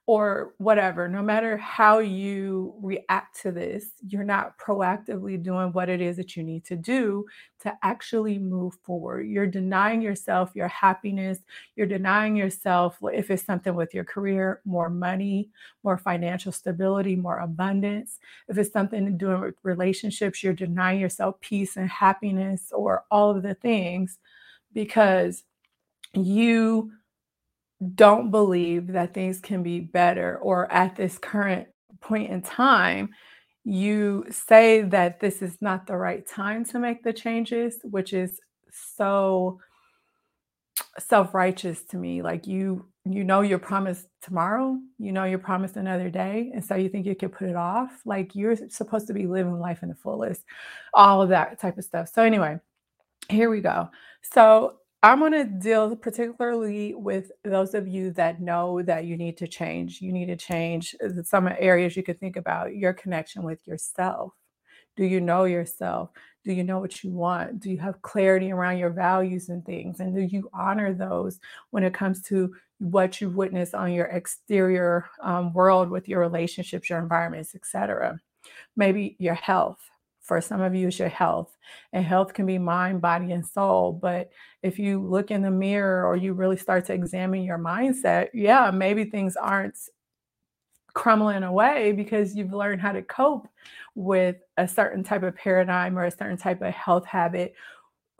or 0.07 0.53
whatever, 0.57 1.07
no 1.07 1.21
matter 1.21 1.55
how 1.57 1.99
you 1.99 2.73
react 2.81 3.39
to 3.41 3.51
this, 3.51 3.91
you're 4.07 4.23
not 4.23 4.57
proactively 4.57 5.41
doing 5.41 5.71
what 5.73 5.89
it 5.89 6.01
is 6.01 6.17
that 6.17 6.35
you 6.35 6.43
need 6.43 6.65
to 6.65 6.75
do 6.75 7.23
to 7.59 7.71
actually 7.83 8.39
move 8.39 8.73
forward. 8.83 9.27
You're 9.27 9.45
denying 9.45 10.01
yourself 10.01 10.51
your 10.55 10.67
happiness. 10.67 11.37
You're 11.75 11.85
denying 11.85 12.35
yourself, 12.35 12.97
if 13.13 13.29
it's 13.29 13.45
something 13.45 13.75
with 13.75 13.93
your 13.93 14.03
career, 14.03 14.61
more 14.65 14.89
money, 14.89 15.49
more 15.83 15.99
financial 15.99 16.51
stability, 16.51 17.15
more 17.15 17.37
abundance. 17.37 18.17
If 18.47 18.57
it's 18.57 18.73
something 18.73 19.17
doing 19.17 19.39
with 19.41 19.55
relationships, 19.63 20.41
you're 20.41 20.53
denying 20.53 20.99
yourself 20.99 21.39
peace 21.41 21.77
and 21.77 21.89
happiness 21.89 22.71
or 22.71 23.05
all 23.11 23.29
of 23.29 23.43
the 23.43 23.53
things 23.53 24.17
because 24.73 25.43
you 26.13 26.91
don't 27.95 28.31
believe 28.31 28.87
that 28.89 29.13
things 29.13 29.39
can 29.39 29.63
be 29.63 29.79
better 29.79 30.37
or 30.39 30.71
at 30.71 30.95
this 30.95 31.17
current 31.17 31.67
point 32.01 32.31
in 32.31 32.41
time 32.41 33.09
you 33.63 34.25
say 34.31 34.81
that 34.81 35.19
this 35.19 35.41
is 35.41 35.61
not 35.61 35.87
the 35.87 35.97
right 35.97 36.27
time 36.27 36.65
to 36.65 36.79
make 36.79 37.03
the 37.03 37.13
changes 37.13 37.79
which 37.83 38.13
is 38.13 38.39
so 38.95 39.59
self-righteous 40.99 41.83
to 41.85 41.97
me. 41.97 42.21
Like 42.21 42.47
you 42.47 42.85
you 43.05 43.23
know 43.23 43.41
you're 43.41 43.59
promised 43.59 44.07
tomorrow 44.21 44.77
you 44.99 45.11
know 45.11 45.23
you're 45.25 45.39
promised 45.39 45.75
another 45.77 46.09
day 46.11 46.51
and 46.53 46.63
so 46.63 46.75
you 46.75 46.89
think 46.89 47.05
you 47.07 47.15
could 47.15 47.33
put 47.33 47.49
it 47.49 47.55
off? 47.55 48.01
Like 48.05 48.35
you're 48.35 48.55
supposed 48.69 49.07
to 49.07 49.13
be 49.13 49.27
living 49.27 49.59
life 49.59 49.83
in 49.83 49.89
the 49.89 49.95
fullest 49.95 50.43
all 50.93 51.21
of 51.21 51.29
that 51.29 51.59
type 51.59 51.77
of 51.77 51.85
stuff. 51.85 52.09
So 52.09 52.23
anyway 52.23 52.59
Here 53.29 53.49
we 53.49 53.61
go. 53.61 53.89
So 54.23 54.77
I'm 55.03 55.19
going 55.19 55.31
to 55.31 55.45
deal 55.45 55.95
particularly 55.95 56.93
with 56.93 57.31
those 57.43 57.73
of 57.73 57.87
you 57.87 58.11
that 58.11 58.39
know 58.39 58.83
that 58.83 59.05
you 59.05 59.17
need 59.17 59.37
to 59.37 59.47
change. 59.47 59.99
You 59.99 60.13
need 60.13 60.27
to 60.27 60.35
change 60.35 60.95
uh, 61.03 61.23
some 61.23 61.49
areas 61.57 61.97
you 61.97 62.03
could 62.03 62.19
think 62.19 62.35
about 62.35 62.75
your 62.75 62.93
connection 62.93 63.41
with 63.43 63.65
yourself. 63.67 64.33
Do 64.97 65.05
you 65.05 65.19
know 65.21 65.45
yourself? 65.45 66.09
Do 66.43 66.53
you 66.53 66.63
know 66.63 66.79
what 66.79 67.03
you 67.03 67.11
want? 67.11 67.59
Do 67.61 67.71
you 67.71 67.79
have 67.79 68.01
clarity 68.03 68.51
around 68.51 68.77
your 68.77 68.91
values 68.91 69.49
and 69.49 69.65
things? 69.65 69.99
And 69.99 70.15
do 70.15 70.21
you 70.21 70.49
honor 70.53 70.93
those 70.93 71.39
when 71.71 71.83
it 71.83 71.93
comes 71.93 72.21
to 72.23 72.53
what 72.79 73.21
you 73.21 73.29
witness 73.29 73.73
on 73.73 73.93
your 73.93 74.07
exterior 74.07 75.05
um, 75.23 75.53
world 75.53 75.89
with 75.89 76.07
your 76.07 76.19
relationships, 76.19 76.89
your 76.89 76.99
environments, 76.99 77.55
etc.? 77.55 78.19
Maybe 78.75 79.15
your 79.19 79.35
health. 79.35 79.90
For 80.31 80.39
some 80.39 80.61
of 80.61 80.73
you, 80.73 80.87
it's 80.87 80.97
your 80.97 81.09
health. 81.09 81.57
And 81.91 82.05
health 82.05 82.33
can 82.33 82.45
be 82.45 82.57
mind, 82.57 83.01
body, 83.01 83.33
and 83.33 83.45
soul. 83.45 83.91
But 83.91 84.31
if 84.63 84.79
you 84.79 85.05
look 85.05 85.29
in 85.29 85.41
the 85.41 85.51
mirror 85.51 86.07
or 86.07 86.15
you 86.15 86.31
really 86.31 86.55
start 86.55 86.85
to 86.85 86.93
examine 86.93 87.43
your 87.43 87.57
mindset, 87.57 88.29
yeah, 88.33 88.71
maybe 88.71 89.03
things 89.03 89.35
aren't 89.35 89.77
crumbling 90.93 91.43
away 91.43 91.91
because 91.91 92.33
you've 92.33 92.53
learned 92.53 92.79
how 92.79 92.93
to 92.93 93.01
cope 93.01 93.49
with 93.93 94.37
a 94.55 94.69
certain 94.69 95.03
type 95.03 95.23
of 95.23 95.35
paradigm 95.35 95.99
or 95.99 96.05
a 96.05 96.11
certain 96.11 96.37
type 96.37 96.61
of 96.61 96.73
health 96.73 97.05
habit 97.05 97.53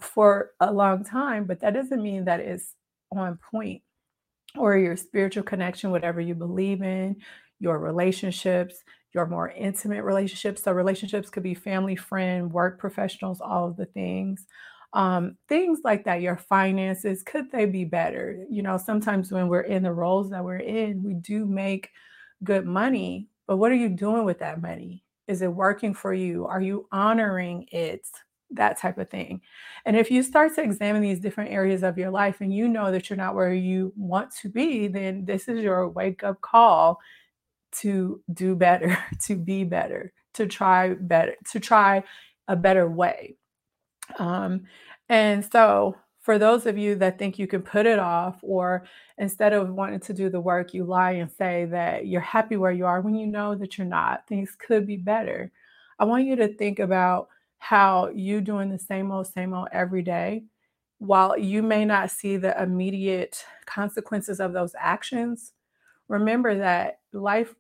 for 0.02 0.52
a 0.60 0.70
long 0.70 1.06
time. 1.06 1.46
But 1.46 1.62
that 1.62 1.74
doesn't 1.74 2.04
mean 2.04 2.26
that 2.26 2.42
it's 2.42 2.76
on 3.14 3.40
point 3.50 3.84
or 4.58 4.76
your 4.76 4.98
spiritual 4.98 5.44
connection, 5.44 5.92
whatever 5.92 6.20
you 6.20 6.36
believe 6.36 6.82
in, 6.82 7.22
your 7.62 7.80
relationships, 7.80 8.84
your 9.14 9.26
more 9.28 9.50
intimate 9.50 10.04
relationships. 10.04 10.64
So, 10.64 10.72
relationships 10.72 11.30
could 11.30 11.44
be 11.44 11.54
family, 11.54 11.96
friend, 11.96 12.52
work 12.52 12.80
professionals, 12.80 13.42
all 13.42 13.68
of 13.68 13.78
the 13.78 13.86
things. 13.86 14.46
Um, 14.94 15.38
things 15.48 15.80
like 15.86 16.04
that, 16.06 16.22
your 16.22 16.36
finances, 16.36 17.24
could 17.24 17.50
they 17.52 17.66
be 17.66 17.86
better? 17.86 18.46
You 18.50 18.62
know, 18.62 18.78
sometimes 18.78 19.32
when 19.32 19.48
we're 19.48 19.62
in 19.62 19.84
the 19.84 19.94
roles 19.94 20.30
that 20.32 20.44
we're 20.44 20.58
in, 20.58 21.02
we 21.04 21.14
do 21.14 21.46
make 21.46 21.92
good 22.44 22.66
money, 22.66 23.30
but 23.48 23.58
what 23.58 23.72
are 23.72 23.76
you 23.76 23.90
doing 23.90 24.26
with 24.26 24.40
that 24.40 24.62
money? 24.62 25.04
Is 25.28 25.42
it 25.42 25.48
working 25.54 25.94
for 25.94 26.14
you? 26.14 26.46
Are 26.46 26.62
you 26.62 26.88
honoring 26.92 27.68
it? 27.72 28.06
That 28.54 28.78
type 28.78 28.98
of 28.98 29.10
thing. 29.10 29.40
And 29.86 29.96
if 29.96 30.12
you 30.12 30.24
start 30.24 30.56
to 30.56 30.62
examine 30.62 31.02
these 31.02 31.22
different 31.22 31.52
areas 31.52 31.84
of 31.84 31.98
your 31.98 32.10
life 32.12 32.42
and 32.42 32.54
you 32.54 32.68
know 32.68 32.92
that 32.92 33.10
you're 33.10 33.16
not 33.16 33.34
where 33.34 33.54
you 33.54 33.94
want 33.96 34.36
to 34.42 34.50
be, 34.50 34.88
then 34.88 35.24
this 35.24 35.48
is 35.48 35.62
your 35.62 35.88
wake 35.88 36.22
up 36.26 36.42
call 36.42 37.00
to 37.80 38.22
do 38.34 38.56
better, 38.56 38.98
to 39.26 39.36
be 39.36 39.64
better, 39.64 40.14
to 40.36 40.48
try 40.48 40.94
better, 40.94 41.36
to 41.52 41.60
try 41.60 42.04
a 42.48 42.56
better 42.56 42.90
way. 42.90 43.36
Um, 44.18 44.64
and 45.10 45.46
so, 45.46 45.96
for 46.22 46.38
those 46.38 46.68
of 46.68 46.78
you 46.78 46.96
that 46.96 47.18
think 47.18 47.40
you 47.40 47.48
can 47.48 47.64
put 47.64 47.88
it 47.88 47.98
off, 47.98 48.38
or 48.44 48.86
instead 49.18 49.54
of 49.54 49.70
wanting 49.70 50.00
to 50.02 50.14
do 50.14 50.30
the 50.30 50.40
work, 50.40 50.74
you 50.74 50.84
lie 50.84 51.14
and 51.14 51.32
say 51.32 51.66
that 51.66 52.06
you're 52.06 52.22
happy 52.22 52.58
where 52.58 52.72
you 52.72 52.86
are 52.86 53.02
when 53.02 53.16
you 53.16 53.26
know 53.26 53.56
that 53.56 53.78
you're 53.78 53.88
not, 53.88 54.28
things 54.28 54.56
could 54.60 54.86
be 54.86 54.98
better. 54.98 55.52
I 56.00 56.06
want 56.06 56.26
you 56.26 56.36
to 56.36 56.48
think 56.56 56.80
about 56.80 57.30
how 57.58 58.10
you 58.10 58.42
doing 58.42 58.70
the 58.70 58.80
same 58.80 59.12
old, 59.12 59.28
same 59.28 59.54
old 59.54 59.70
every 59.72 60.04
day, 60.04 60.44
while 61.00 61.38
you 61.38 61.64
may 61.64 61.86
not 61.86 62.12
see 62.12 62.38
the 62.38 62.62
immediate 62.62 63.44
consequences 63.66 64.40
of 64.40 64.54
those 64.54 64.76
actions, 64.78 65.54
remember 66.08 66.58
that 66.60 67.00
life 67.14 67.56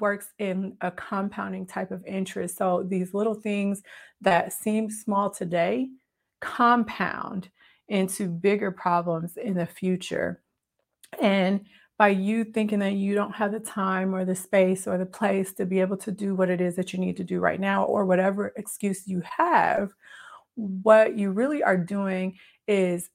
works 0.00 0.28
in 0.38 0.76
a 0.80 0.90
compounding 0.90 1.66
type 1.66 1.90
of 1.90 2.04
interest. 2.06 2.56
So 2.56 2.84
these 2.88 3.14
little 3.14 3.34
things 3.34 3.82
that 4.20 4.52
seem 4.52 4.90
small 4.90 5.30
today 5.30 5.88
compound 6.40 7.50
into 7.88 8.28
bigger 8.28 8.70
problems 8.70 9.36
in 9.36 9.54
the 9.54 9.66
future. 9.66 10.42
And 11.20 11.66
by 11.96 12.08
you 12.08 12.42
thinking 12.44 12.80
that 12.80 12.94
you 12.94 13.14
don't 13.14 13.34
have 13.34 13.52
the 13.52 13.60
time 13.60 14.14
or 14.14 14.24
the 14.24 14.34
space 14.34 14.86
or 14.86 14.98
the 14.98 15.06
place 15.06 15.52
to 15.52 15.64
be 15.64 15.80
able 15.80 15.96
to 15.98 16.10
do 16.10 16.34
what 16.34 16.50
it 16.50 16.60
is 16.60 16.74
that 16.76 16.92
you 16.92 16.98
need 16.98 17.16
to 17.18 17.24
do 17.24 17.38
right 17.38 17.60
now, 17.60 17.84
or 17.84 18.04
whatever 18.04 18.52
excuse 18.56 19.06
you 19.06 19.22
have, 19.38 19.92
what 20.56 21.16
you 21.16 21.30
really 21.30 21.62
are 21.62 21.76
doing 21.76 22.36
is 22.66 23.10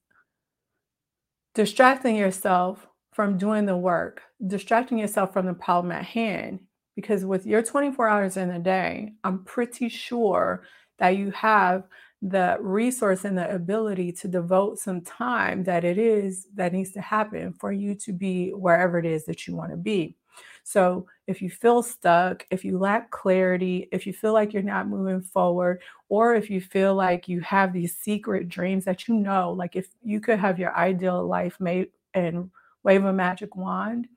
distracting 1.56 2.16
yourself 2.16 2.88
from 3.12 3.38
doing 3.38 3.66
the 3.66 3.76
work, 3.76 4.22
distracting 4.48 4.98
yourself 4.98 5.34
from 5.34 5.46
the 5.46 5.54
problem 5.54 5.92
at 5.92 6.06
hand. 6.06 6.60
Because 7.00 7.24
with 7.24 7.46
your 7.46 7.64
24 7.64 8.10
hours 8.10 8.36
in 8.36 8.52
a 8.52 8.60
day, 8.60 9.14
I'm 9.24 9.46
pretty 9.46 9.88
sure 9.88 10.64
that 10.98 11.16
you 11.16 11.32
have 11.32 11.86
the 12.22 12.58
resource 12.60 13.24
and 13.24 13.38
the 13.38 13.50
ability 13.56 14.12
to 14.12 14.28
devote 14.28 14.80
some 14.80 15.00
time 15.00 15.64
that 15.64 15.86
it 15.86 15.98
is 15.98 16.48
that 16.56 16.74
needs 16.74 16.92
to 16.92 17.00
happen 17.00 17.54
for 17.54 17.72
you 17.72 17.96
to 17.96 18.12
be 18.12 18.50
wherever 18.50 19.00
it 19.00 19.06
is 19.06 19.24
that 19.24 19.48
you 19.48 19.56
want 19.56 19.72
to 19.72 19.78
be. 19.78 20.18
So, 20.66 21.08
if 21.26 21.42
you 21.42 21.50
feel 21.50 21.82
stuck, 21.84 22.46
if 22.52 22.66
you 22.66 22.78
lack 22.78 23.12
clarity, 23.12 23.88
if 23.94 24.06
you 24.06 24.12
feel 24.12 24.34
like 24.34 24.52
you're 24.52 24.62
not 24.62 24.90
moving 24.90 25.22
forward, 25.22 25.82
or 26.10 26.36
if 26.36 26.50
you 26.50 26.60
feel 26.60 26.96
like 26.96 27.30
you 27.30 27.40
have 27.40 27.72
these 27.72 27.96
secret 27.96 28.50
dreams 28.50 28.84
that 28.84 29.08
you 29.08 29.14
know, 29.14 29.54
like 29.54 29.78
if 29.78 29.88
you 30.04 30.20
could 30.20 30.38
have 30.38 30.60
your 30.60 30.76
ideal 30.76 31.26
life 31.26 31.58
made 31.62 31.88
and 32.14 32.52
wave 32.84 33.06
a 33.06 33.14
magic 33.14 33.56
wand, 33.56 34.10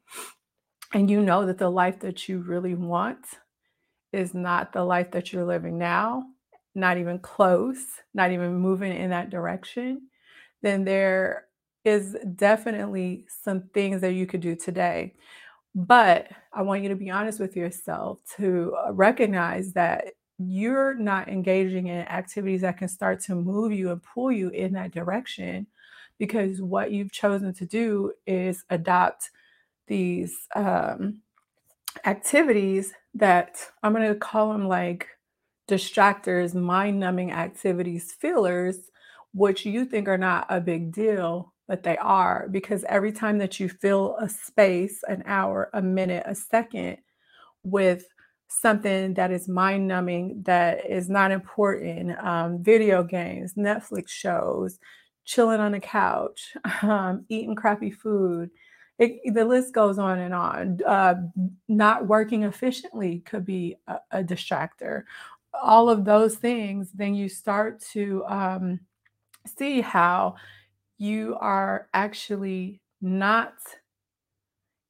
and 0.92 1.10
you 1.10 1.20
know 1.22 1.46
that 1.46 1.58
the 1.58 1.70
life 1.70 2.00
that 2.00 2.28
you 2.28 2.38
really 2.38 2.74
want 2.74 3.26
is 4.12 4.34
not 4.34 4.72
the 4.72 4.84
life 4.84 5.10
that 5.12 5.32
you're 5.32 5.44
living 5.44 5.78
now, 5.78 6.24
not 6.74 6.98
even 6.98 7.18
close, 7.18 7.82
not 8.14 8.30
even 8.30 8.54
moving 8.56 8.94
in 8.94 9.10
that 9.10 9.30
direction, 9.30 10.08
then 10.62 10.84
there 10.84 11.46
is 11.84 12.16
definitely 12.36 13.26
some 13.42 13.62
things 13.74 14.00
that 14.02 14.12
you 14.12 14.26
could 14.26 14.40
do 14.40 14.54
today. 14.54 15.14
But 15.74 16.28
I 16.52 16.62
want 16.62 16.82
you 16.82 16.90
to 16.90 16.96
be 16.96 17.10
honest 17.10 17.40
with 17.40 17.56
yourself 17.56 18.18
to 18.36 18.74
uh, 18.76 18.92
recognize 18.92 19.72
that 19.72 20.12
you're 20.38 20.94
not 20.94 21.28
engaging 21.28 21.86
in 21.86 22.06
activities 22.08 22.60
that 22.60 22.78
can 22.78 22.88
start 22.88 23.20
to 23.20 23.34
move 23.34 23.72
you 23.72 23.90
and 23.90 24.02
pull 24.02 24.30
you 24.30 24.50
in 24.50 24.72
that 24.74 24.92
direction 24.92 25.66
because 26.18 26.60
what 26.60 26.92
you've 26.92 27.12
chosen 27.12 27.54
to 27.54 27.66
do 27.66 28.12
is 28.26 28.64
adopt 28.70 29.30
these 29.86 30.36
um, 30.54 31.20
activities 32.04 32.92
that 33.14 33.56
I'm 33.82 33.92
going 33.92 34.08
to 34.08 34.14
call 34.14 34.52
them 34.52 34.68
like 34.68 35.08
distractors, 35.68 36.54
mind 36.54 36.98
numbing 36.98 37.32
activities, 37.32 38.12
fillers, 38.12 38.90
which 39.32 39.64
you 39.64 39.84
think 39.84 40.08
are 40.08 40.18
not 40.18 40.46
a 40.48 40.60
big 40.60 40.92
deal, 40.92 41.52
but 41.68 41.82
they 41.82 41.96
are 41.96 42.48
because 42.50 42.84
every 42.84 43.12
time 43.12 43.38
that 43.38 43.58
you 43.58 43.68
fill 43.68 44.16
a 44.20 44.28
space, 44.28 45.02
an 45.08 45.22
hour, 45.26 45.70
a 45.72 45.82
minute, 45.82 46.24
a 46.26 46.34
second 46.34 46.98
with 47.62 48.06
something 48.48 49.14
that 49.14 49.30
is 49.30 49.48
mind 49.48 49.88
numbing, 49.88 50.42
that 50.44 50.84
is 50.84 51.08
not 51.08 51.30
important, 51.30 52.18
um, 52.22 52.62
video 52.62 53.02
games, 53.02 53.54
Netflix 53.54 54.10
shows, 54.10 54.78
chilling 55.24 55.60
on 55.60 55.72
the 55.72 55.80
couch, 55.80 56.54
um, 56.82 57.24
eating 57.28 57.54
crappy 57.54 57.90
food. 57.90 58.50
It, 59.02 59.34
the 59.34 59.44
list 59.44 59.72
goes 59.72 59.98
on 59.98 60.18
and 60.18 60.34
on. 60.34 60.78
Uh, 60.86 61.14
not 61.68 62.06
working 62.06 62.44
efficiently 62.44 63.20
could 63.20 63.44
be 63.44 63.76
a, 63.86 63.98
a 64.10 64.24
distractor 64.24 65.04
all 65.60 65.88
of 65.88 66.04
those 66.04 66.36
things, 66.36 66.90
then 66.92 67.14
you 67.14 67.28
start 67.28 67.80
to 67.92 68.24
um, 68.26 68.80
see 69.46 69.80
how 69.80 70.36
you 70.98 71.36
are 71.40 71.88
actually 71.94 72.80
not 73.00 73.54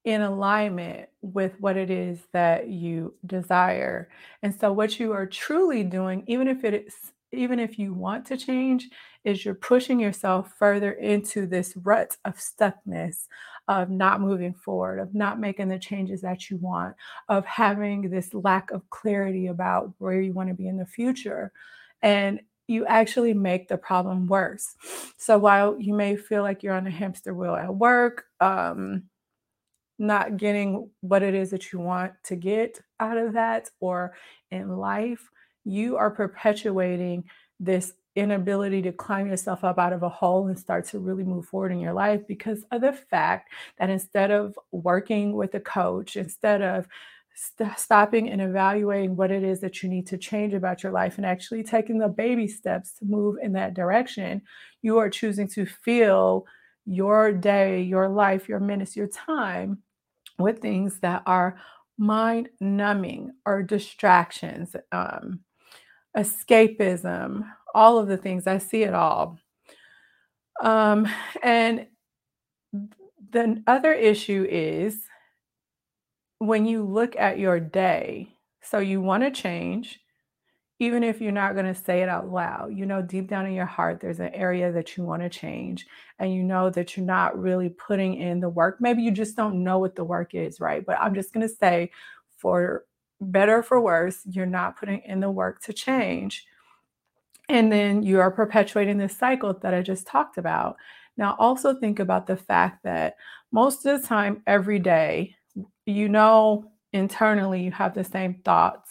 in 0.05 0.21
alignment 0.21 1.09
with 1.21 1.55
what 1.61 1.77
it 1.77 1.91
is 1.91 2.19
that 2.33 2.69
you 2.69 3.15
desire. 3.25 4.09
And 4.43 4.55
so 4.55 4.73
what 4.73 4.99
you 4.99 5.13
are 5.13 5.27
truly 5.27 5.85
doing, 5.85 6.25
even 6.27 6.49
if 6.49 6.65
it 6.65 6.75
is 6.75 6.95
even 7.35 7.59
if 7.59 7.79
you 7.79 7.95
want 7.95 8.27
to 8.27 8.37
change, 8.37 8.91
is 9.25 9.43
you're 9.43 9.55
pushing 9.55 9.99
yourself 9.99 10.53
further 10.59 10.93
into 10.93 11.47
this 11.47 11.75
rut 11.79 12.15
of 12.27 12.37
stuckness, 12.37 13.27
of 13.69 13.91
not 13.91 14.21
moving 14.21 14.55
forward, 14.55 14.99
of 14.99 15.15
not 15.15 15.39
making 15.39 15.69
the 15.69 15.79
changes 15.79 16.21
that 16.23 16.51
you 16.51 16.57
want, 16.57 16.95
of 17.29 17.45
having 17.47 18.11
this 18.11 18.35
lack 18.35 18.71
of 18.71 18.89
clarity 18.91 19.47
about 19.47 19.93
where 19.99 20.21
you 20.21 20.33
want 20.33 20.49
to 20.49 20.55
be 20.55 20.69
in 20.69 20.77
the 20.77 20.87
future. 20.87 21.53
And 22.03 22.41
you 22.67 22.87
actually 22.87 23.35
make 23.35 23.69
the 23.69 23.77
problem 23.77 24.27
worse. 24.27 24.75
So 25.19 25.39
while 25.39 25.77
you 25.79 25.95
may 25.95 26.17
feel 26.17 26.43
like 26.43 26.63
you're 26.63 26.75
on 26.75 26.87
a 26.87 26.91
hamster 26.91 27.35
wheel 27.35 27.55
at 27.55 27.75
work, 27.75 28.25
um, 28.41 29.05
not 29.99 30.37
getting 30.37 30.91
what 31.01 31.23
it 31.23 31.35
is 31.35 31.51
that 31.51 31.73
you 31.73 31.79
want 31.79 32.13
to 32.25 32.37
get 32.37 32.81
out 32.99 33.19
of 33.19 33.35
that 33.35 33.71
or 33.81 34.15
in 34.51 34.77
life, 34.77 35.31
you 35.65 35.97
are 35.97 36.11
perpetuating 36.11 37.25
this 37.61 37.93
inability 38.15 38.83
to 38.83 38.93
climb 38.93 39.27
yourself 39.27 39.65
up 39.65 39.79
out 39.79 39.93
of 39.93 40.03
a 40.03 40.09
hole 40.09 40.47
and 40.49 40.59
start 40.59 40.87
to 40.87 40.99
really 40.99 41.25
move 41.25 41.47
forward 41.47 41.73
in 41.73 41.81
your 41.81 41.93
life 41.93 42.21
because 42.27 42.65
of 42.71 42.83
the 42.83 42.93
fact 42.93 43.51
that 43.79 43.91
instead 43.91 44.31
of 44.31 44.59
working 44.71 45.33
with 45.33 45.55
a 45.55 45.61
coach, 45.61 46.17
instead 46.17 46.61
of 46.63 46.87
st- 47.35 47.79
stopping 47.79 48.31
and 48.31 48.41
evaluating 48.41 49.17
what 49.17 49.31
it 49.31 49.43
is 49.43 49.61
that 49.61 49.83
you 49.83 49.89
need 49.89 50.07
to 50.07 50.19
change 50.19 50.53
about 50.53 50.83
your 50.83 50.93
life 50.93 51.17
and 51.17 51.27
actually 51.27 51.63
taking 51.63 51.99
the 51.99 52.09
baby 52.09 52.47
steps 52.47 52.93
to 52.99 53.05
move 53.05 53.37
in 53.43 53.53
that 53.53 53.75
direction, 53.75 54.43
you 54.83 54.99
are 54.99 55.11
choosing 55.11 55.49
to 55.49 55.65
fill 55.65 56.45
your 56.85 57.33
day, 57.33 57.81
your 57.83 58.09
life, 58.09 58.49
your 58.49 58.61
minutes, 58.61 58.97
your 58.97 59.07
time 59.07 59.79
with 60.39 60.61
things 60.61 60.99
that 61.01 61.23
are 61.27 61.59
mind 61.99 62.49
numbing 62.61 63.31
or 63.47 63.63
distractions, 63.63 64.75
um, 64.91 65.41
escapism, 66.17 67.45
all 67.75 67.99
of 67.99 68.09
the 68.09 68.17
things. 68.17 68.47
I 68.47 68.59
see 68.59 68.83
it 68.83 68.95
all. 68.95 69.39
Um, 70.63 71.09
and 71.43 71.87
the 73.31 73.63
other 73.67 73.93
issue 73.93 74.47
is 74.49 75.05
when 76.39 76.67
you 76.67 76.85
look 76.85 77.17
at 77.17 77.39
your 77.39 77.59
day, 77.59 78.35
so 78.63 78.79
you 78.79 79.01
want 79.01 79.23
to 79.23 79.31
change, 79.31 80.01
even 80.79 81.03
if 81.05 81.21
you're 81.21 81.33
not 81.33 81.55
going 81.55 81.67
to 81.67 81.75
say 81.75 82.03
it 82.03 82.09
out 82.09 82.29
loud, 82.29 82.77
you 82.77 82.85
know, 82.87 83.01
deep 83.01 83.29
down 83.29 83.47
in 83.47 83.55
your 83.55 83.67
heart, 83.67 84.01
there's 84.01 84.21
an 84.21 84.35
area 84.35 84.73
that 84.73 84.97
you 84.97 85.05
want 85.05 85.23
to 85.23 85.29
change, 85.29 85.87
and 86.19 86.35
you 86.35 86.43
know 86.43 86.71
that 86.71 86.97
you're 86.97 87.07
not 87.07 87.39
really 87.39 87.69
putting 87.69 88.15
in 88.15 88.41
the 88.41 88.49
work. 88.49 88.79
Maybe 88.81 89.03
you 89.03 89.13
just 89.13 89.37
don't 89.37 89.63
know 89.63 89.79
what 89.79 89.95
the 89.95 90.05
work 90.05 90.35
is, 90.35 90.61
right? 90.61 90.85
But 90.85 90.99
I'm 91.01 91.15
just 91.15 91.33
going 91.33 91.49
to 91.49 91.55
say, 91.55 91.91
for 92.39 92.85
better 93.23 93.59
or 93.59 93.63
for 93.63 93.81
worse, 93.81 94.21
you're 94.25 94.47
not 94.47 94.79
putting 94.79 95.01
in 95.01 95.21
the 95.21 95.31
work 95.31 95.63
to 95.63 95.73
change. 95.73 96.47
And 97.49 97.71
then 97.71 98.03
you 98.03 98.21
are 98.21 98.31
perpetuating 98.31 98.99
this 98.99 99.17
cycle 99.17 99.55
that 99.63 99.75
I 99.75 99.83
just 99.83 100.07
talked 100.07 100.39
about. 100.39 100.77
Now, 101.17 101.37
also 101.39 101.75
think 101.75 101.99
about 101.99 102.27
the 102.27 102.37
fact 102.37 102.85
that 102.85 103.17
most 103.51 103.85
of 103.85 104.01
the 104.01 104.07
time, 104.07 104.43
every 104.47 104.79
day, 104.79 105.37
you 105.87 106.09
know 106.09 106.71
internally 106.93 107.63
you 107.63 107.71
have 107.71 107.95
the 107.95 108.05
same 108.05 108.35
thoughts 108.45 108.91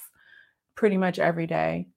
pretty 0.76 0.98
much 0.98 1.20
every 1.20 1.48
day. 1.48 1.88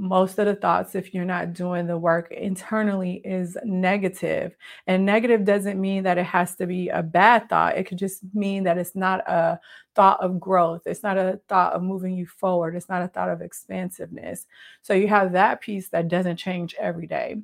Most 0.00 0.38
of 0.38 0.46
the 0.46 0.54
thoughts, 0.54 0.94
if 0.94 1.12
you're 1.12 1.26
not 1.26 1.52
doing 1.52 1.86
the 1.86 1.98
work 1.98 2.32
internally, 2.32 3.20
is 3.22 3.58
negative. 3.64 4.56
And 4.86 5.04
negative 5.04 5.44
doesn't 5.44 5.78
mean 5.78 6.04
that 6.04 6.16
it 6.16 6.24
has 6.24 6.56
to 6.56 6.66
be 6.66 6.88
a 6.88 7.02
bad 7.02 7.50
thought. 7.50 7.76
It 7.76 7.84
could 7.84 7.98
just 7.98 8.22
mean 8.34 8.64
that 8.64 8.78
it's 8.78 8.96
not 8.96 9.20
a 9.28 9.60
thought 9.94 10.18
of 10.22 10.40
growth. 10.40 10.80
It's 10.86 11.02
not 11.02 11.18
a 11.18 11.38
thought 11.50 11.74
of 11.74 11.82
moving 11.82 12.16
you 12.16 12.24
forward. 12.24 12.76
It's 12.76 12.88
not 12.88 13.02
a 13.02 13.08
thought 13.08 13.28
of 13.28 13.42
expansiveness. 13.42 14.46
So 14.80 14.94
you 14.94 15.06
have 15.08 15.32
that 15.32 15.60
piece 15.60 15.90
that 15.90 16.08
doesn't 16.08 16.38
change 16.38 16.74
every 16.78 17.06
day. 17.06 17.36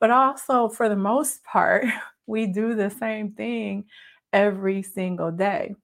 But 0.00 0.10
also, 0.10 0.68
for 0.68 0.88
the 0.88 0.96
most 0.96 1.44
part, 1.44 1.84
we 2.26 2.46
do 2.46 2.74
the 2.74 2.90
same 2.90 3.34
thing 3.34 3.84
every 4.32 4.82
single 4.82 5.30
day. 5.30 5.76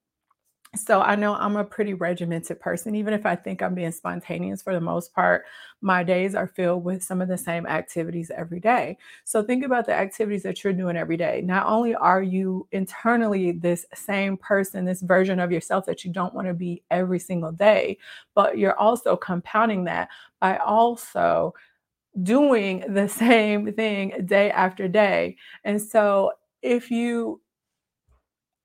So 0.75 1.01
I 1.01 1.15
know 1.15 1.35
I'm 1.35 1.57
a 1.57 1.65
pretty 1.65 1.95
regimented 1.95 2.61
person. 2.61 2.95
Even 2.95 3.15
if 3.15 3.25
I 3.25 3.35
think 3.35 3.63
I'm 3.63 3.75
being 3.75 3.93
spontaneous 3.93 4.61
for 4.63 4.75
the 4.75 4.81
most 4.81 5.15
part, 5.15 5.45
my 5.81 6.03
days 6.03 6.35
are 6.35 6.49
filled 6.49 6.85
with 6.85 7.03
some 7.03 7.23
of 7.23 7.29
the 7.29 7.39
same 7.39 7.67
activities 7.67 8.31
every 8.35 8.61
day. 8.61 8.99
So 9.25 9.43
think 9.43 9.65
about 9.65 9.87
the 9.87 9.95
activities 9.95 10.43
that 10.43 10.63
you're 10.63 10.75
doing 10.75 10.97
every 10.97 11.17
day. 11.17 11.41
Not 11.43 11.67
only 11.67 11.95
are 11.95 12.23
you 12.23 12.69
internally 12.73 13.53
this 13.53 13.87
same 13.95 14.37
person, 14.37 14.85
this 14.85 15.01
version 15.01 15.41
of 15.41 15.51
yourself 15.51 15.87
that 15.87 16.05
you 16.05 16.13
don't 16.13 16.35
want 16.35 16.47
to 16.49 16.55
be 16.55 16.83
every 16.91 17.21
single 17.21 17.53
day, 17.53 17.97
but 18.35 18.59
you're 18.59 18.79
also 18.79 19.17
compounding 19.17 19.85
that 19.85 20.09
by 20.41 20.59
also 20.59 21.55
doing 22.23 22.85
the 22.95 23.09
same 23.09 23.73
thing 23.73 24.13
day 24.27 24.51
after 24.51 24.89
day. 24.89 25.37
And 25.65 25.81
so 25.81 26.33
if 26.63 26.91
you 26.91 27.41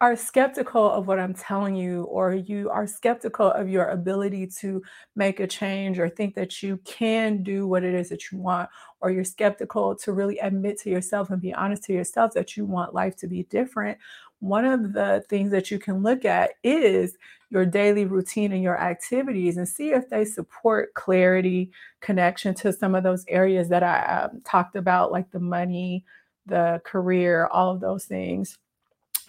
are 0.01 0.15
skeptical 0.15 0.91
of 0.91 1.07
what 1.07 1.19
I'm 1.19 1.35
telling 1.35 1.75
you, 1.75 2.03
or 2.05 2.33
you 2.33 2.71
are 2.71 2.87
skeptical 2.87 3.51
of 3.51 3.69
your 3.69 3.85
ability 3.89 4.47
to 4.59 4.81
make 5.15 5.39
a 5.39 5.47
change, 5.47 5.99
or 5.99 6.09
think 6.09 6.35
that 6.35 6.63
you 6.63 6.77
can 6.85 7.43
do 7.43 7.67
what 7.67 7.83
it 7.83 7.93
is 7.93 8.09
that 8.09 8.31
you 8.31 8.39
want, 8.39 8.69
or 8.99 9.11
you're 9.11 9.23
skeptical 9.23 9.95
to 9.97 10.11
really 10.11 10.39
admit 10.39 10.79
to 10.81 10.89
yourself 10.89 11.29
and 11.29 11.39
be 11.41 11.53
honest 11.53 11.83
to 11.83 11.93
yourself 11.93 12.33
that 12.33 12.57
you 12.57 12.65
want 12.65 12.95
life 12.95 13.15
to 13.17 13.27
be 13.27 13.43
different, 13.43 13.97
one 14.39 14.65
of 14.65 14.93
the 14.93 15.23
things 15.29 15.51
that 15.51 15.69
you 15.69 15.77
can 15.77 16.01
look 16.01 16.25
at 16.25 16.51
is 16.63 17.15
your 17.51 17.65
daily 17.65 18.05
routine 18.05 18.51
and 18.53 18.63
your 18.63 18.79
activities 18.81 19.57
and 19.57 19.67
see 19.69 19.91
if 19.91 20.09
they 20.09 20.25
support 20.25 20.93
clarity, 20.95 21.71
connection 21.99 22.55
to 22.55 22.73
some 22.73 22.95
of 22.95 23.03
those 23.03 23.23
areas 23.27 23.69
that 23.69 23.83
I 23.83 24.23
um, 24.23 24.41
talked 24.41 24.75
about, 24.75 25.11
like 25.11 25.29
the 25.31 25.39
money, 25.39 26.05
the 26.47 26.81
career, 26.85 27.47
all 27.51 27.71
of 27.71 27.81
those 27.81 28.05
things 28.05 28.57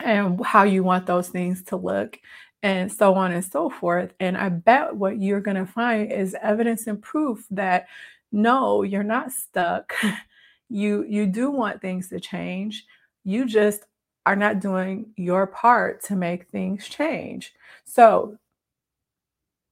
and 0.03 0.45
how 0.45 0.65
you 0.65 0.83
want 0.83 1.07
those 1.07 1.29
things 1.29 1.63
to 1.65 1.77
look 1.77 2.19
and 2.63 2.93
so 2.93 3.15
on 3.15 3.33
and 3.33 3.45
so 3.45 3.69
forth. 3.71 4.13
And 4.21 4.37
I 4.37 4.49
bet 4.49 4.95
what 4.95 5.21
you're 5.21 5.41
going 5.41 5.57
to 5.57 5.67
find 5.67 6.13
is 6.13 6.37
evidence 6.41 6.87
and 6.87 7.03
proof 7.03 7.47
that 7.51 7.87
no, 8.31 8.83
you're 8.83 9.03
not 9.03 9.33
stuck. 9.33 9.93
you 10.69 11.05
you 11.05 11.27
do 11.27 11.51
want 11.51 11.83
things 11.83 12.09
to 12.09 12.21
change. 12.21 12.87
You 13.25 13.47
just 13.47 13.83
are 14.25 14.37
not 14.37 14.61
doing 14.61 15.13
your 15.17 15.47
part 15.47 16.03
to 16.05 16.17
make 16.17 16.49
things 16.49 16.89
change. 16.89 17.53
So 17.85 18.39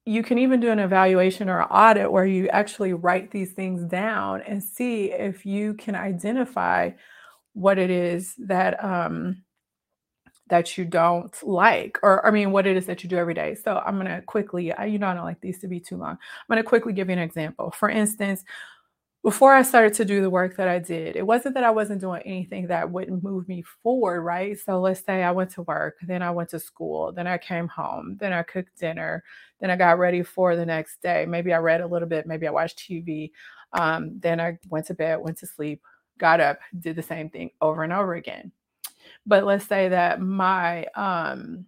you 0.05 0.23
can 0.23 0.37
even 0.37 0.59
do 0.59 0.71
an 0.71 0.79
evaluation 0.79 1.47
or 1.49 1.63
audit 1.63 2.11
where 2.11 2.25
you 2.25 2.49
actually 2.49 2.93
write 2.93 3.31
these 3.31 3.51
things 3.51 3.83
down 3.83 4.41
and 4.41 4.63
see 4.63 5.11
if 5.11 5.45
you 5.45 5.75
can 5.75 5.95
identify 5.95 6.91
what 7.53 7.77
it 7.77 7.89
is 7.89 8.33
that 8.39 8.83
um, 8.83 9.43
that 10.51 10.77
you 10.77 10.83
don't 10.83 11.41
like 11.43 11.97
or 12.03 12.23
i 12.27 12.29
mean 12.29 12.51
what 12.51 12.67
it 12.67 12.75
is 12.75 12.85
that 12.85 13.01
you 13.03 13.09
do 13.09 13.17
every 13.17 13.33
day. 13.33 13.55
So 13.55 13.81
i'm 13.85 13.95
going 13.95 14.07
to 14.07 14.21
quickly 14.21 14.71
I, 14.73 14.85
you 14.85 14.99
know 14.99 15.07
i 15.07 15.13
don't 15.13 15.23
like 15.23 15.39
these 15.39 15.59
to 15.61 15.67
be 15.67 15.79
too 15.79 15.95
long. 15.95 16.11
I'm 16.11 16.45
going 16.49 16.61
to 16.61 16.67
quickly 16.67 16.93
give 16.93 17.07
you 17.07 17.13
an 17.13 17.19
example. 17.19 17.71
For 17.71 17.89
instance 17.89 18.43
before 19.23 19.53
i 19.53 19.61
started 19.61 19.93
to 19.93 20.03
do 20.03 20.21
the 20.21 20.29
work 20.29 20.57
that 20.57 20.67
i 20.67 20.77
did 20.77 21.15
it 21.15 21.25
wasn't 21.25 21.53
that 21.53 21.63
i 21.63 21.69
wasn't 21.69 22.01
doing 22.01 22.21
anything 22.23 22.67
that 22.67 22.89
wouldn't 22.91 23.23
move 23.23 23.47
me 23.47 23.61
forward 23.61 24.21
right? 24.23 24.59
So 24.59 24.81
let's 24.81 25.05
say 25.05 25.23
i 25.23 25.31
went 25.31 25.51
to 25.51 25.61
work 25.61 25.97
then 26.05 26.21
i 26.21 26.31
went 26.31 26.49
to 26.49 26.59
school 26.59 27.13
then 27.13 27.27
i 27.27 27.37
came 27.37 27.69
home 27.69 28.17
then 28.19 28.33
i 28.33 28.43
cooked 28.43 28.77
dinner 28.77 29.23
then 29.61 29.71
i 29.71 29.77
got 29.77 29.99
ready 29.99 30.21
for 30.21 30.55
the 30.57 30.65
next 30.65 31.01
day. 31.01 31.25
Maybe 31.25 31.53
i 31.53 31.59
read 31.59 31.81
a 31.81 31.87
little 31.87 32.09
bit 32.09 32.27
maybe 32.27 32.47
i 32.47 32.51
watched 32.51 32.79
tv 32.79 33.31
um, 33.71 34.19
then 34.19 34.41
i 34.41 34.57
went 34.69 34.87
to 34.87 34.93
bed 34.93 35.21
went 35.21 35.37
to 35.37 35.47
sleep 35.47 35.81
got 36.17 36.41
up 36.41 36.59
did 36.77 36.97
the 36.97 37.01
same 37.01 37.29
thing 37.29 37.51
over 37.61 37.83
and 37.83 37.93
over 37.93 38.15
again 38.15 38.51
but 39.25 39.43
let's 39.43 39.67
say 39.67 39.89
that 39.89 40.21
my 40.21 40.85
um, 40.95 41.65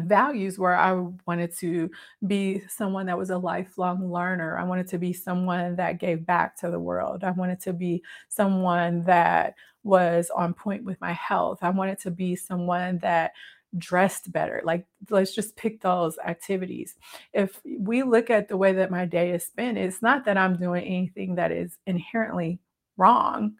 values 0.00 0.58
were 0.58 0.74
I 0.74 0.92
wanted 1.26 1.56
to 1.58 1.90
be 2.26 2.62
someone 2.68 3.06
that 3.06 3.18
was 3.18 3.30
a 3.30 3.38
lifelong 3.38 4.10
learner. 4.12 4.58
I 4.58 4.64
wanted 4.64 4.88
to 4.88 4.98
be 4.98 5.12
someone 5.12 5.76
that 5.76 5.98
gave 5.98 6.26
back 6.26 6.56
to 6.58 6.70
the 6.70 6.80
world. 6.80 7.24
I 7.24 7.30
wanted 7.30 7.60
to 7.60 7.72
be 7.72 8.02
someone 8.28 9.04
that 9.04 9.54
was 9.84 10.30
on 10.30 10.54
point 10.54 10.84
with 10.84 11.00
my 11.00 11.12
health. 11.12 11.58
I 11.62 11.70
wanted 11.70 11.98
to 12.00 12.10
be 12.10 12.36
someone 12.36 12.98
that 12.98 13.32
dressed 13.78 14.30
better. 14.32 14.60
Like, 14.64 14.86
let's 15.10 15.34
just 15.34 15.56
pick 15.56 15.80
those 15.80 16.18
activities. 16.24 16.94
If 17.32 17.60
we 17.64 18.02
look 18.02 18.30
at 18.30 18.48
the 18.48 18.56
way 18.56 18.72
that 18.74 18.90
my 18.90 19.06
day 19.06 19.30
is 19.32 19.44
spent, 19.44 19.78
it's 19.78 20.02
not 20.02 20.24
that 20.26 20.36
I'm 20.36 20.58
doing 20.58 20.84
anything 20.84 21.36
that 21.36 21.52
is 21.52 21.78
inherently 21.86 22.60
wrong, 22.96 23.54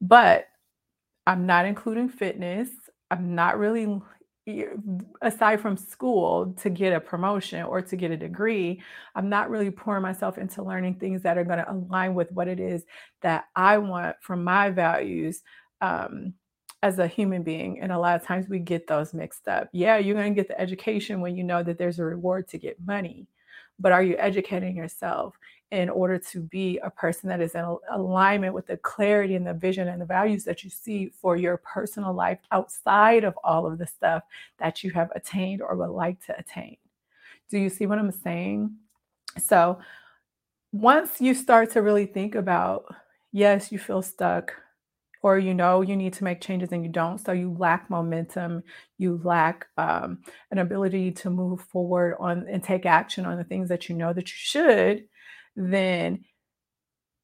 but 0.00 0.46
I'm 1.26 1.46
not 1.46 1.66
including 1.66 2.08
fitness. 2.08 2.68
I'm 3.10 3.34
not 3.34 3.58
really 3.58 4.00
aside 5.20 5.60
from 5.60 5.76
school 5.76 6.54
to 6.60 6.68
get 6.68 6.92
a 6.92 7.00
promotion 7.00 7.62
or 7.62 7.80
to 7.80 7.96
get 7.96 8.10
a 8.10 8.16
degree, 8.16 8.82
I'm 9.14 9.28
not 9.28 9.50
really 9.50 9.70
pouring 9.70 10.02
myself 10.02 10.36
into 10.36 10.64
learning 10.64 10.96
things 10.96 11.22
that 11.22 11.38
are 11.38 11.44
going 11.44 11.60
to 11.60 11.70
align 11.70 12.14
with 12.14 12.32
what 12.32 12.48
it 12.48 12.58
is 12.58 12.84
that 13.20 13.44
I 13.54 13.78
want 13.78 14.16
from 14.20 14.42
my 14.42 14.70
values 14.70 15.42
um, 15.80 16.34
as 16.82 16.98
a 16.98 17.06
human 17.06 17.44
being. 17.44 17.80
And 17.80 17.92
a 17.92 17.98
lot 17.98 18.20
of 18.20 18.26
times 18.26 18.48
we 18.48 18.58
get 18.58 18.88
those 18.88 19.14
mixed 19.14 19.46
up. 19.46 19.68
Yeah, 19.72 19.98
you're 19.98 20.16
going 20.16 20.34
to 20.34 20.40
get 20.40 20.48
the 20.48 20.60
education 20.60 21.20
when 21.20 21.36
you 21.36 21.44
know 21.44 21.62
that 21.62 21.78
there's 21.78 22.00
a 22.00 22.04
reward 22.04 22.48
to 22.48 22.58
get 22.58 22.84
money, 22.84 23.28
but 23.78 23.92
are 23.92 24.02
you 24.02 24.16
educating 24.18 24.76
yourself? 24.76 25.36
in 25.72 25.88
order 25.88 26.18
to 26.18 26.40
be 26.40 26.78
a 26.82 26.90
person 26.90 27.30
that 27.30 27.40
is 27.40 27.54
in 27.54 27.76
alignment 27.90 28.52
with 28.52 28.66
the 28.66 28.76
clarity 28.76 29.36
and 29.36 29.46
the 29.46 29.54
vision 29.54 29.88
and 29.88 29.98
the 29.98 30.06
values 30.06 30.44
that 30.44 30.62
you 30.62 30.68
see 30.68 31.10
for 31.18 31.34
your 31.34 31.56
personal 31.56 32.12
life 32.12 32.38
outside 32.52 33.24
of 33.24 33.34
all 33.42 33.66
of 33.66 33.78
the 33.78 33.86
stuff 33.86 34.22
that 34.58 34.84
you 34.84 34.90
have 34.90 35.10
attained 35.14 35.62
or 35.62 35.74
would 35.74 35.88
like 35.88 36.22
to 36.26 36.38
attain. 36.38 36.76
Do 37.48 37.58
you 37.58 37.70
see 37.70 37.86
what 37.86 37.98
I'm 37.98 38.12
saying? 38.12 38.70
So, 39.38 39.78
once 40.72 41.22
you 41.22 41.34
start 41.34 41.70
to 41.70 41.80
really 41.80 42.06
think 42.06 42.34
about, 42.34 42.94
yes, 43.32 43.72
you 43.72 43.78
feel 43.78 44.02
stuck, 44.02 44.54
or 45.22 45.38
you 45.38 45.54
know 45.54 45.82
you 45.82 45.96
need 45.96 46.12
to 46.14 46.24
make 46.24 46.40
changes 46.40 46.70
and 46.72 46.84
you 46.84 46.90
don't, 46.90 47.18
so 47.18 47.32
you 47.32 47.54
lack 47.58 47.88
momentum, 47.88 48.62
you 48.98 49.20
lack 49.24 49.66
um, 49.78 50.18
an 50.50 50.58
ability 50.58 51.12
to 51.12 51.30
move 51.30 51.60
forward 51.60 52.16
on 52.20 52.46
and 52.48 52.62
take 52.62 52.86
action 52.86 53.24
on 53.24 53.36
the 53.38 53.44
things 53.44 53.68
that 53.68 53.88
you 53.88 53.94
know 53.94 54.12
that 54.12 54.28
you 54.28 54.34
should 54.36 55.04
then 55.56 56.24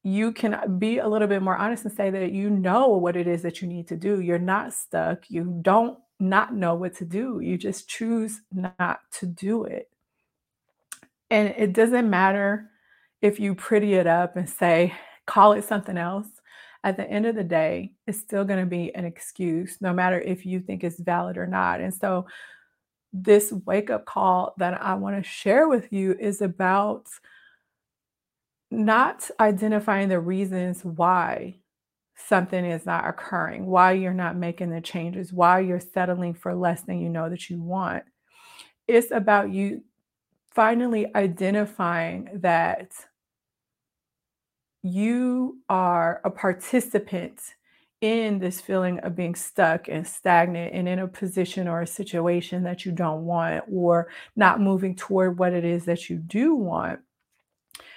you 0.03 0.33
can 0.33 0.79
be 0.79 0.99
a 0.99 1.09
little 1.09 1.29
bit 1.29 1.43
more 1.43 1.57
honest 1.57 1.85
and 1.85 1.93
say 1.93 2.11
that 2.11 2.33
you 2.33 2.51
know 2.51 2.89
what 2.89 3.17
it 3.17 3.27
is 3.27 3.43
that 3.43 3.61
you 3.61 3.69
need 3.69 3.89
to 3.89 3.97
do. 3.97 4.21
You're 4.21 4.39
not 4.39 4.73
stuck. 4.73 5.29
You 5.29 5.59
don't 5.63 5.99
not 6.21 6.55
know 6.55 6.75
what 6.75 6.95
to 6.97 7.05
do. 7.05 7.41
You 7.43 7.59
just 7.59 7.89
choose 7.89 8.41
not 8.53 9.01
to 9.19 9.27
do 9.27 9.65
it. 9.65 9.89
And 11.31 11.49
it 11.57 11.73
doesn't 11.73 12.09
matter 12.09 12.71
if 13.21 13.39
you 13.39 13.55
pretty 13.55 13.95
it 13.95 14.07
up 14.07 14.37
and 14.37 14.49
say, 14.49 14.95
call 15.27 15.53
it 15.53 15.65
something 15.65 15.99
else. 15.99 16.29
At 16.89 16.97
the 16.97 17.07
end 17.07 17.27
of 17.27 17.35
the 17.35 17.45
day, 17.45 17.93
it's 18.07 18.19
still 18.19 18.47
going 18.47 18.61
to 18.61 18.67
be 18.67 18.95
an 18.95 19.05
excuse, 19.05 19.77
no 19.83 19.93
matter 19.93 20.19
if 20.19 20.47
you 20.47 20.59
think 20.59 20.83
it's 20.83 20.99
valid 20.99 21.37
or 21.37 21.47
not. 21.47 21.83
And 21.83 21.93
so, 21.93 22.27
this 23.13 23.53
wake 23.67 23.91
up 23.91 24.07
call 24.07 24.55
that 24.57 24.81
I 24.81 24.95
want 24.95 25.23
to 25.23 25.23
share 25.23 25.69
with 25.69 25.93
you 25.93 26.17
is 26.19 26.41
about 26.41 27.09
not 28.71 29.31
identifying 29.39 30.09
the 30.09 30.19
reasons 30.19 30.83
why 30.83 31.59
something 32.17 32.65
is 32.65 32.87
not 32.87 33.07
occurring, 33.07 33.67
why 33.67 33.93
you're 33.93 34.15
not 34.15 34.35
making 34.35 34.71
the 34.71 34.81
changes, 34.81 35.31
why 35.31 35.61
you're 35.61 35.81
settling 35.81 36.33
for 36.33 36.55
less 36.55 36.81
than 36.85 37.03
you 37.03 37.11
know 37.11 37.29
that 37.29 37.51
you 37.51 37.63
want. 37.63 38.05
It's 38.87 39.11
about 39.11 39.51
you 39.51 39.85
finally 40.55 41.15
identifying 41.15 42.31
that 42.37 42.93
you 44.89 45.59
are 45.69 46.21
a 46.25 46.31
participant 46.31 47.41
in 48.01 48.39
this 48.39 48.61
feeling 48.61 49.01
of 49.01 49.17
being 49.17 49.35
stuck 49.35 49.89
and 49.89 50.07
stagnant 50.07 50.73
and 50.73 50.89
in 50.89 51.01
a 51.01 51.09
position 51.09 51.67
or 51.67 51.81
a 51.81 51.87
situation 51.87 52.63
that 52.63 52.85
you 52.85 52.93
don't 52.93 53.25
want 53.25 53.65
or 53.71 54.09
not 54.37 54.61
moving 54.61 54.95
toward 54.95 55.39
what 55.39 55.53
it 55.53 55.65
is 55.65 55.85
that 55.85 56.09
you 56.09 56.17
do 56.17 56.55
want. 56.55 57.01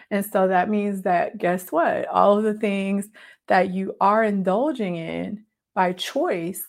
And 0.09 0.25
so 0.25 0.47
that 0.47 0.69
means 0.69 1.03
that 1.03 1.37
guess 1.37 1.71
what? 1.71 2.07
All 2.07 2.37
of 2.37 2.43
the 2.43 2.55
things 2.55 3.07
that 3.47 3.69
you 3.69 3.95
are 4.01 4.23
indulging 4.23 4.95
in 4.95 5.45
by 5.75 5.93
choice 5.93 6.65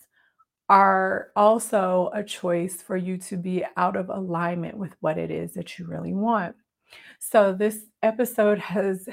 are 0.69 1.29
also 1.35 2.11
a 2.15 2.23
choice 2.23 2.81
for 2.81 2.97
you 2.97 3.17
to 3.19 3.37
be 3.37 3.65
out 3.77 3.97
of 3.97 4.11
alignment 4.11 4.77
with 4.77 4.95
what 5.01 5.19
it 5.19 5.31
is 5.31 5.55
that 5.55 5.79
you 5.79 5.87
really 5.87 6.15
want. 6.15 6.55
So, 7.19 7.53
this 7.53 7.81
episode 8.03 8.59
has 8.59 9.09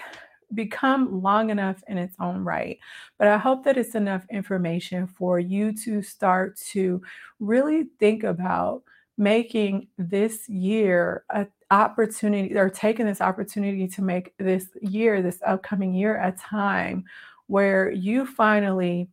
become 0.54 1.22
long 1.22 1.50
enough 1.50 1.84
in 1.88 1.98
its 1.98 2.16
own 2.20 2.44
right, 2.44 2.80
but 3.18 3.28
I 3.28 3.38
hope 3.38 3.64
that 3.66 3.78
it's 3.78 3.96
enough 3.96 4.26
information 4.32 5.08
for 5.08 5.40
you 5.40 5.74
to 5.84 6.02
start 6.02 6.58
to 6.72 7.02
really 7.40 7.86
think 8.00 8.24
about 8.24 8.84
making 9.18 9.88
this 9.98 10.48
year 10.50 11.26
a 11.30 11.48
opportunity 11.72 12.58
or 12.58 12.70
taking 12.70 13.06
this 13.06 13.22
opportunity 13.22 13.88
to 13.88 14.02
make 14.02 14.34
this 14.40 14.68
year, 14.82 15.22
this 15.22 15.40
upcoming 15.46 15.94
year, 15.94 16.20
a 16.22 16.32
time 16.32 17.04
where 17.48 17.92
you 17.92 18.26
finally 18.26 19.08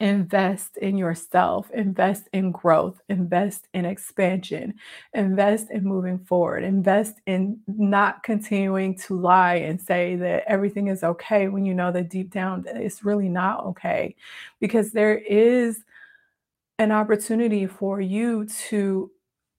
invest 0.00 0.76
in 0.76 0.96
yourself, 0.96 1.70
invest 1.72 2.28
in 2.32 2.52
growth, 2.52 3.00
invest 3.08 3.68
in 3.74 3.84
expansion, 3.84 4.74
invest 5.14 5.70
in 5.70 5.84
moving 5.84 6.18
forward, 6.18 6.64
invest 6.64 7.20
in 7.26 7.58
not 7.66 8.22
continuing 8.22 8.96
to 8.96 9.18
lie 9.18 9.56
and 9.56 9.80
say 9.80 10.16
that 10.16 10.44
everything 10.46 10.88
is 10.88 11.02
okay 11.02 11.48
when 11.48 11.64
you 11.66 11.74
know 11.74 11.90
that 11.90 12.10
deep 12.10 12.30
down 12.30 12.64
it's 12.66 13.04
really 13.04 13.28
not 13.28 13.64
okay. 13.64 14.14
Because 14.60 14.92
there 14.92 15.18
is 15.18 15.84
an 16.78 16.92
opportunity 16.92 17.66
for 17.66 18.00
you 18.00 18.46
to 18.68 19.10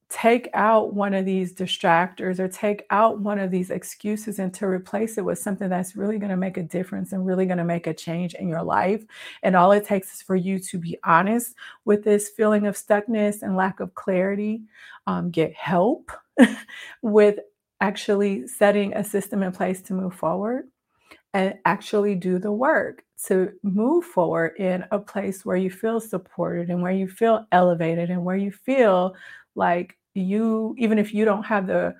take 0.09 0.49
out 0.55 0.93
one 0.93 1.13
of 1.13 1.23
these 1.23 1.53
distractors 1.53 2.39
or 2.39 2.47
take 2.47 2.83
out 2.89 3.19
one 3.19 3.37
of 3.37 3.51
these 3.51 3.69
excuses 3.69 4.39
and 4.39 4.51
to 4.55 4.65
replace 4.65 5.19
it 5.19 5.25
with 5.25 5.37
something 5.37 5.69
that's 5.69 5.95
really 5.95 6.17
going 6.17 6.31
to 6.31 6.37
make 6.37 6.57
a 6.57 6.63
difference 6.63 7.11
and 7.11 7.27
really 7.27 7.45
going 7.45 7.59
to 7.59 7.63
make 7.63 7.85
a 7.85 7.93
change 7.93 8.33
in 8.33 8.47
your 8.49 8.63
life. 8.63 9.03
And 9.43 9.55
all 9.55 9.71
it 9.71 9.85
takes 9.85 10.15
is 10.15 10.21
for 10.23 10.35
you 10.35 10.57
to 10.59 10.79
be 10.79 10.97
honest 11.03 11.53
with 11.85 12.03
this 12.03 12.29
feeling 12.29 12.65
of 12.65 12.75
stuckness 12.75 13.43
and 13.43 13.55
lack 13.55 13.79
of 13.79 13.93
clarity, 13.93 14.63
um, 15.05 15.29
get 15.29 15.53
help 15.53 16.11
with 17.03 17.37
actually 17.79 18.47
setting 18.47 18.95
a 18.95 19.03
system 19.03 19.43
in 19.43 19.51
place 19.51 19.81
to 19.83 19.93
move 19.93 20.15
forward 20.15 20.67
and 21.35 21.53
actually 21.65 22.15
do 22.15 22.39
the 22.39 22.51
work 22.51 23.03
to 23.25 23.51
move 23.61 24.05
forward 24.05 24.53
in 24.57 24.83
a 24.91 24.97
place 24.97 25.45
where 25.45 25.57
you 25.57 25.69
feel 25.69 25.99
supported 25.99 26.69
and 26.69 26.81
where 26.81 26.91
you 26.91 27.07
feel 27.07 27.45
elevated 27.51 28.09
and 28.09 28.23
where 28.23 28.37
you 28.37 28.51
feel 28.51 29.13
like 29.55 29.98
you 30.13 30.75
even 30.77 30.97
if 30.99 31.13
you 31.13 31.25
don't 31.25 31.43
have 31.43 31.67
the 31.67 31.95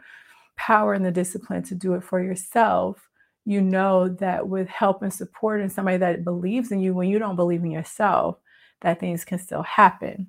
power 0.57 0.93
and 0.93 1.05
the 1.05 1.11
discipline 1.11 1.63
to 1.63 1.75
do 1.75 1.93
it 1.93 2.03
for 2.03 2.21
yourself 2.21 3.09
you 3.45 3.61
know 3.61 4.07
that 4.07 4.47
with 4.47 4.67
help 4.67 5.01
and 5.01 5.13
support 5.13 5.61
and 5.61 5.71
somebody 5.71 5.97
that 5.97 6.23
believes 6.23 6.71
in 6.71 6.79
you 6.79 6.93
when 6.93 7.09
you 7.09 7.17
don't 7.17 7.35
believe 7.35 7.63
in 7.63 7.71
yourself 7.71 8.37
that 8.81 8.99
things 8.99 9.25
can 9.25 9.39
still 9.39 9.63
happen. 9.63 10.27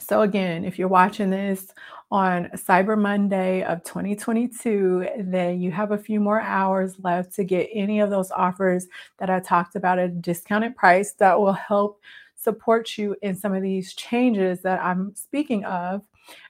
So 0.00 0.22
again 0.22 0.64
if 0.64 0.78
you're 0.78 0.88
watching 0.88 1.30
this 1.30 1.72
on 2.10 2.48
cyber 2.54 2.96
monday 2.96 3.64
of 3.64 3.82
2022 3.82 5.08
then 5.18 5.60
you 5.60 5.72
have 5.72 5.90
a 5.90 5.98
few 5.98 6.20
more 6.20 6.40
hours 6.40 6.94
left 7.02 7.34
to 7.34 7.42
get 7.42 7.68
any 7.72 7.98
of 7.98 8.10
those 8.10 8.30
offers 8.30 8.86
that 9.18 9.28
i 9.28 9.40
talked 9.40 9.74
about 9.74 9.98
at 9.98 10.10
a 10.10 10.12
discounted 10.12 10.76
price 10.76 11.14
that 11.14 11.36
will 11.36 11.52
help 11.52 12.00
support 12.36 12.96
you 12.96 13.16
in 13.22 13.34
some 13.34 13.52
of 13.52 13.60
these 13.60 13.92
changes 13.94 14.60
that 14.60 14.80
i'm 14.84 15.12
speaking 15.16 15.64
of 15.64 16.00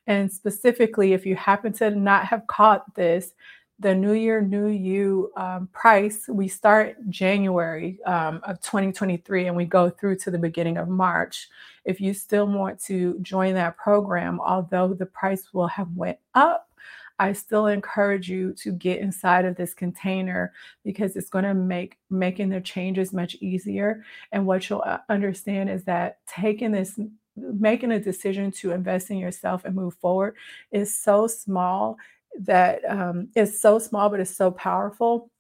and 0.06 0.32
specifically, 0.32 1.12
if 1.12 1.26
you 1.26 1.36
happen 1.36 1.72
to 1.74 1.90
not 1.90 2.26
have 2.26 2.46
caught 2.46 2.94
this, 2.94 3.34
the 3.78 3.94
New 3.94 4.12
Year, 4.12 4.40
New 4.40 4.68
You 4.68 5.30
um, 5.36 5.68
price, 5.72 6.26
we 6.28 6.48
start 6.48 6.96
January 7.10 7.98
um, 8.06 8.40
of 8.44 8.60
2023 8.60 9.46
and 9.46 9.56
we 9.56 9.66
go 9.66 9.90
through 9.90 10.16
to 10.18 10.30
the 10.30 10.38
beginning 10.38 10.78
of 10.78 10.88
March. 10.88 11.48
If 11.84 12.00
you 12.00 12.14
still 12.14 12.46
want 12.46 12.80
to 12.84 13.18
join 13.20 13.54
that 13.54 13.76
program, 13.76 14.40
although 14.40 14.94
the 14.94 15.06
price 15.06 15.52
will 15.52 15.66
have 15.68 15.88
went 15.94 16.18
up, 16.34 16.70
I 17.18 17.32
still 17.32 17.66
encourage 17.66 18.28
you 18.28 18.52
to 18.54 18.72
get 18.72 19.00
inside 19.00 19.44
of 19.44 19.56
this 19.56 19.74
container 19.74 20.52
because 20.84 21.16
it's 21.16 21.30
going 21.30 21.44
to 21.44 21.54
make 21.54 21.98
making 22.10 22.50
the 22.50 22.60
changes 22.60 23.12
much 23.12 23.36
easier. 23.36 24.04
And 24.32 24.46
what 24.46 24.68
you'll 24.68 24.82
uh, 24.84 24.98
understand 25.08 25.70
is 25.70 25.84
that 25.84 26.18
taking 26.26 26.72
this 26.72 26.98
making 27.37 27.92
a 27.92 28.01
decision 28.01 28.51
to 28.51 28.72
invest 28.72 29.11
in 29.11 29.18
yourself 29.18 29.64
and 29.64 29.75
move 29.75 29.94
forward 29.94 30.37
is 30.72 30.96
so 30.96 31.27
small 31.27 31.96
that 32.40 32.81
um, 32.88 33.29
it's 33.35 33.61
so 33.61 33.79
small, 33.79 34.09
but 34.09 34.20
it's 34.20 34.37
so 34.37 34.51
powerful. 34.51 35.31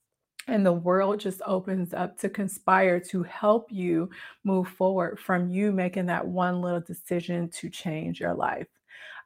And 0.48 0.64
the 0.64 0.72
world 0.72 1.18
just 1.18 1.42
opens 1.44 1.92
up 1.92 2.18
to 2.20 2.28
conspire 2.28 3.00
to 3.00 3.24
help 3.24 3.72
you 3.72 4.10
move 4.44 4.68
forward 4.68 5.18
from 5.18 5.50
you 5.50 5.72
making 5.72 6.06
that 6.06 6.26
one 6.26 6.60
little 6.60 6.80
decision 6.80 7.48
to 7.50 7.68
change 7.68 8.20
your 8.20 8.34
life. 8.34 8.68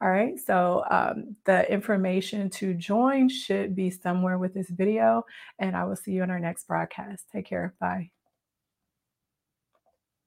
All 0.02 0.10
right, 0.10 0.38
so 0.38 0.82
um, 0.90 1.36
the 1.44 1.70
information 1.70 2.48
to 2.50 2.72
join 2.72 3.28
should 3.28 3.76
be 3.76 3.90
somewhere 3.90 4.38
with 4.38 4.54
this 4.54 4.70
video, 4.70 5.26
and 5.58 5.76
I 5.76 5.84
will 5.84 5.96
see 5.96 6.12
you 6.12 6.22
in 6.22 6.30
our 6.30 6.40
next 6.40 6.66
broadcast. 6.66 7.26
Take 7.30 7.44
care. 7.44 7.74
Bye. 7.78 8.10